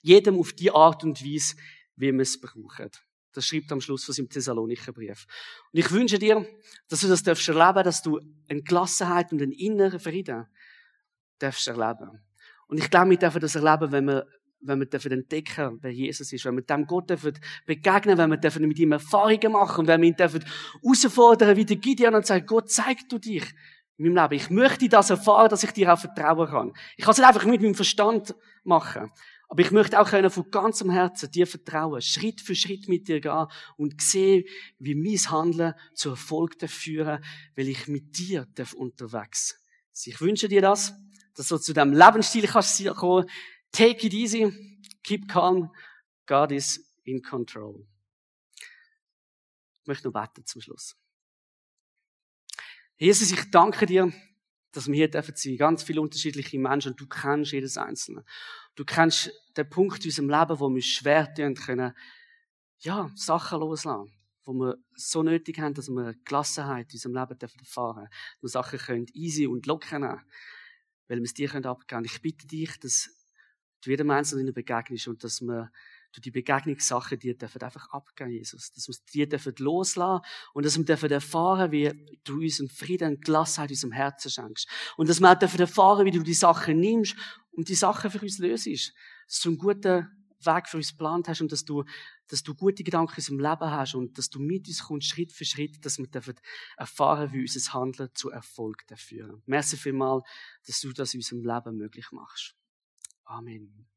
Jedem 0.03 0.39
auf 0.39 0.53
die 0.53 0.71
Art 0.71 1.03
und 1.03 1.25
Weise, 1.25 1.57
wie 1.97 2.13
wir 2.13 2.21
es 2.21 2.39
brauchen. 2.39 2.91
Das 3.33 3.47
schreibt 3.47 3.73
am 3.73 3.81
Schluss 3.81 4.05
von 4.05 4.15
seinem 4.15 4.29
Thessalonicher 4.29 4.93
Brief. 4.93 5.27
Und 5.73 5.79
ich 5.79 5.91
wünsche 5.91 6.19
dir, 6.19 6.47
dass 6.89 7.01
du 7.01 7.09
das 7.09 7.23
darfst 7.23 7.49
erleben, 7.49 7.85
dass 7.85 8.03
du 8.03 8.21
eine 8.49 8.63
Gelassenheit 8.63 9.33
und 9.33 9.41
einen 9.41 9.53
inneren 9.53 9.99
Frieden 9.99 10.47
darfst 11.39 11.69
erleben. 11.69 12.21
Und 12.69 12.79
ich 12.79 12.91
glaube, 12.91 13.11
wir 13.11 13.19
dürfen 13.19 13.41
das 13.41 13.55
erleben, 13.55 13.93
wenn 13.93 14.05
wir, 14.07 14.27
wenn 14.61 14.79
wir 14.79 14.87
dürfen 14.87 15.13
entdecken, 15.13 15.79
wer 15.81 15.93
Jesus 15.93 16.33
ist, 16.33 16.45
wenn 16.45 16.57
wir 16.57 16.63
dem 16.63 16.87
Gott 16.87 17.11
dürfen 17.11 17.39
begegnen, 17.67 18.19
wenn 18.19 18.31
wir 18.31 18.37
dürfen 18.37 18.67
mit 18.67 18.79
ihm 18.79 18.93
Erfahrungen 18.93 19.53
machen 19.53 19.87
wenn 19.87 20.03
wir 20.03 20.09
ihn 20.09 20.17
dürfen 20.17 20.45
herausfordern, 20.83 21.57
wie 21.57 21.65
der 21.65 21.77
Gideon 21.77 22.15
und 22.15 22.27
sagen, 22.27 22.47
Gott, 22.47 22.71
zeig 22.71 23.09
du 23.09 23.19
dich 23.19 23.45
in 23.97 24.13
meinem 24.13 24.23
Leben. 24.23 24.43
Ich 24.43 24.51
möchte 24.51 24.89
das 24.89 25.11
erfahren, 25.11 25.49
dass 25.49 25.63
ich 25.63 25.73
dir 25.73 25.93
auch 25.93 25.99
vertrauen 25.99 26.49
kann. 26.49 26.73
Ich 26.97 27.05
kann 27.05 27.13
es 27.13 27.19
nicht 27.19 27.27
einfach 27.27 27.45
mit 27.45 27.63
meinem 27.63 27.75
Verstand 27.75 28.35
machen. 28.65 29.11
Aber 29.49 29.63
ich 29.63 29.71
möchte 29.71 29.99
auch 29.99 30.11
können 30.11 30.31
von 30.31 30.51
ganzem 30.51 30.91
Herzen 30.91 31.31
dir 31.31 31.47
vertrauen, 31.47 32.03
Schritt 32.03 32.43
für 32.43 32.55
Schritt 32.55 32.87
mit 32.87 33.09
dir 33.09 33.21
gehen 33.21 33.47
und 33.79 34.01
sehen, 34.01 34.45
wie 34.79 34.95
mein 34.95 35.31
Handeln 35.31 35.75
zu 35.95 36.11
Erfolg 36.11 36.57
führen, 36.69 37.25
weil 37.57 37.69
ich 37.69 37.89
mit 37.89 38.19
dir 38.19 38.47
unterwegs 38.77 39.59
sein. 39.93 40.13
Ich 40.13 40.21
wünsche 40.21 40.49
dir 40.49 40.61
das 40.61 40.95
dass 41.39 41.47
du 41.47 41.57
zu 41.57 41.73
dem 41.73 41.93
Lebensstil 41.93 42.49
kannst 42.49 42.85
kommen. 42.97 43.31
Take 43.71 44.07
it 44.07 44.13
easy, 44.13 44.53
keep 45.05 45.29
calm, 45.29 45.71
God 46.27 46.51
is 46.51 46.85
in 47.05 47.23
control. 47.23 47.87
Ich 49.83 49.87
möchte 49.87 50.09
noch 50.09 50.21
beten 50.21 50.45
zum 50.45 50.61
Schluss. 50.61 50.97
Jesus, 52.97 53.31
ich 53.31 53.51
danke 53.53 53.87
dir, 53.87 54.13
dass 54.73 54.89
wir 54.89 54.95
hier 54.95 55.11
dürfen 55.11 55.37
sein. 55.37 55.57
Ganz 55.57 55.85
viele 55.85 56.01
unterschiedliche 56.01 56.59
Menschen 56.59 56.93
und 56.93 57.01
du 57.01 57.07
kennst 57.07 57.53
jedes 57.53 57.79
Einzelne. 57.79 58.25
Du 58.75 58.85
kennst 58.85 59.31
den 59.57 59.71
Punkt 59.71 60.05
in 60.05 60.09
unserem 60.09 60.31
Leben, 60.31 60.59
wo 60.59 60.69
wir 60.69 60.83
schwer 60.83 61.33
tun 61.33 61.55
können, 61.55 61.95
ja, 62.81 63.11
Sachen 63.15 63.61
loslassen. 63.61 64.13
Wo 64.43 64.55
wir 64.55 64.77
so 64.95 65.23
nötig 65.23 65.61
haben, 65.61 65.75
dass 65.75 65.89
wir 65.89 66.15
Gelassenheit 66.25 66.89
in 66.93 66.97
unserem 66.97 67.15
Leben 67.15 67.39
erfahren 67.61 67.97
dürfen. 67.97 68.11
Dass 68.11 68.43
wir 68.43 68.49
Sachen 68.49 68.79
können 68.81 69.07
easy 69.13 69.47
und 69.47 69.67
locker 69.67 70.01
nehmen 70.01 70.25
weil 71.09 71.19
wir 71.19 71.25
es 71.25 71.35
dir 71.35 71.53
abgeben 71.55 71.87
können. 71.87 72.05
Ich 72.05 72.21
bitte 72.21 72.47
dich, 72.47 72.79
dass 72.79 73.11
du 73.83 73.91
jedem 73.91 74.11
Einzelnen 74.11 74.53
begegnest 74.53 75.09
und 75.09 75.25
dass 75.25 75.41
wir 75.41 75.71
durch 76.13 76.23
die 76.23 76.31
Begegnungssachen 76.31 77.19
dir 77.19 77.37
dürfen 77.37 77.61
einfach 77.63 77.91
abgeben, 77.91 78.31
Jesus. 78.31 78.73
Dass 78.73 78.89
wir 78.89 78.95
dir 79.13 79.29
dürfen 79.29 79.55
loslassen 79.59 80.25
und 80.55 80.65
dass 80.65 80.77
wir 80.79 80.85
dürfen 80.85 81.11
erfahren, 81.11 81.71
wie 81.71 81.93
du 82.25 82.41
uns 82.41 82.63
Frieden 82.73 83.15
und 83.15 83.25
Gelassenheit 83.25 83.71
in 83.71 83.75
unserem 83.75 83.93
Herzen 83.93 84.31
schenkst. 84.31 84.69
Und 84.97 85.09
dass 85.09 85.21
wir 85.21 85.31
auch 85.31 85.39
dürfen 85.39 85.61
erfahren, 85.61 86.07
wie 86.07 86.11
du 86.11 86.23
die 86.23 86.35
Sachen 86.35 86.81
nimmst 86.81 87.15
und 87.53 87.69
die 87.69 87.75
Sachen 87.75 88.11
für 88.11 88.21
uns 88.21 88.39
löst. 88.39 88.67
Dass 88.67 89.41
du 89.41 89.51
einen 89.51 89.59
guten 89.59 90.09
Weg 90.41 90.69
für 90.69 90.79
uns 90.79 90.91
geplant 90.91 91.29
hast 91.29 91.41
und 91.41 91.53
dass 91.53 91.65
du, 91.65 91.85
dass 92.29 92.43
du 92.43 92.55
gute 92.55 92.85
Gedanken 92.85 93.13
in 93.13 93.17
unserem 93.17 93.41
Leben 93.41 93.71
hast 93.71 93.95
und 93.95 94.17
dass 94.19 94.31
du 94.31 94.39
mit 94.39 94.69
uns 94.69 94.85
kommst, 94.85 95.09
Schritt 95.09 95.33
für 95.33 95.45
Schritt, 95.45 95.85
dass 95.85 95.99
wir 95.99 96.09
erfahren, 96.77 97.33
wie 97.33 97.41
unser 97.41 97.73
Handeln 97.73 98.11
zu 98.15 98.31
Erfolg 98.31 98.85
führen. 98.97 99.43
Merci 99.47 99.77
vielmal, 99.77 100.23
dass 100.67 100.81
du 100.81 100.93
das 100.93 101.15
in 101.15 101.19
unserem 101.19 101.43
Leben 101.43 101.77
möglich 101.77 102.07
machst. 102.13 102.55
Amen. 103.25 103.89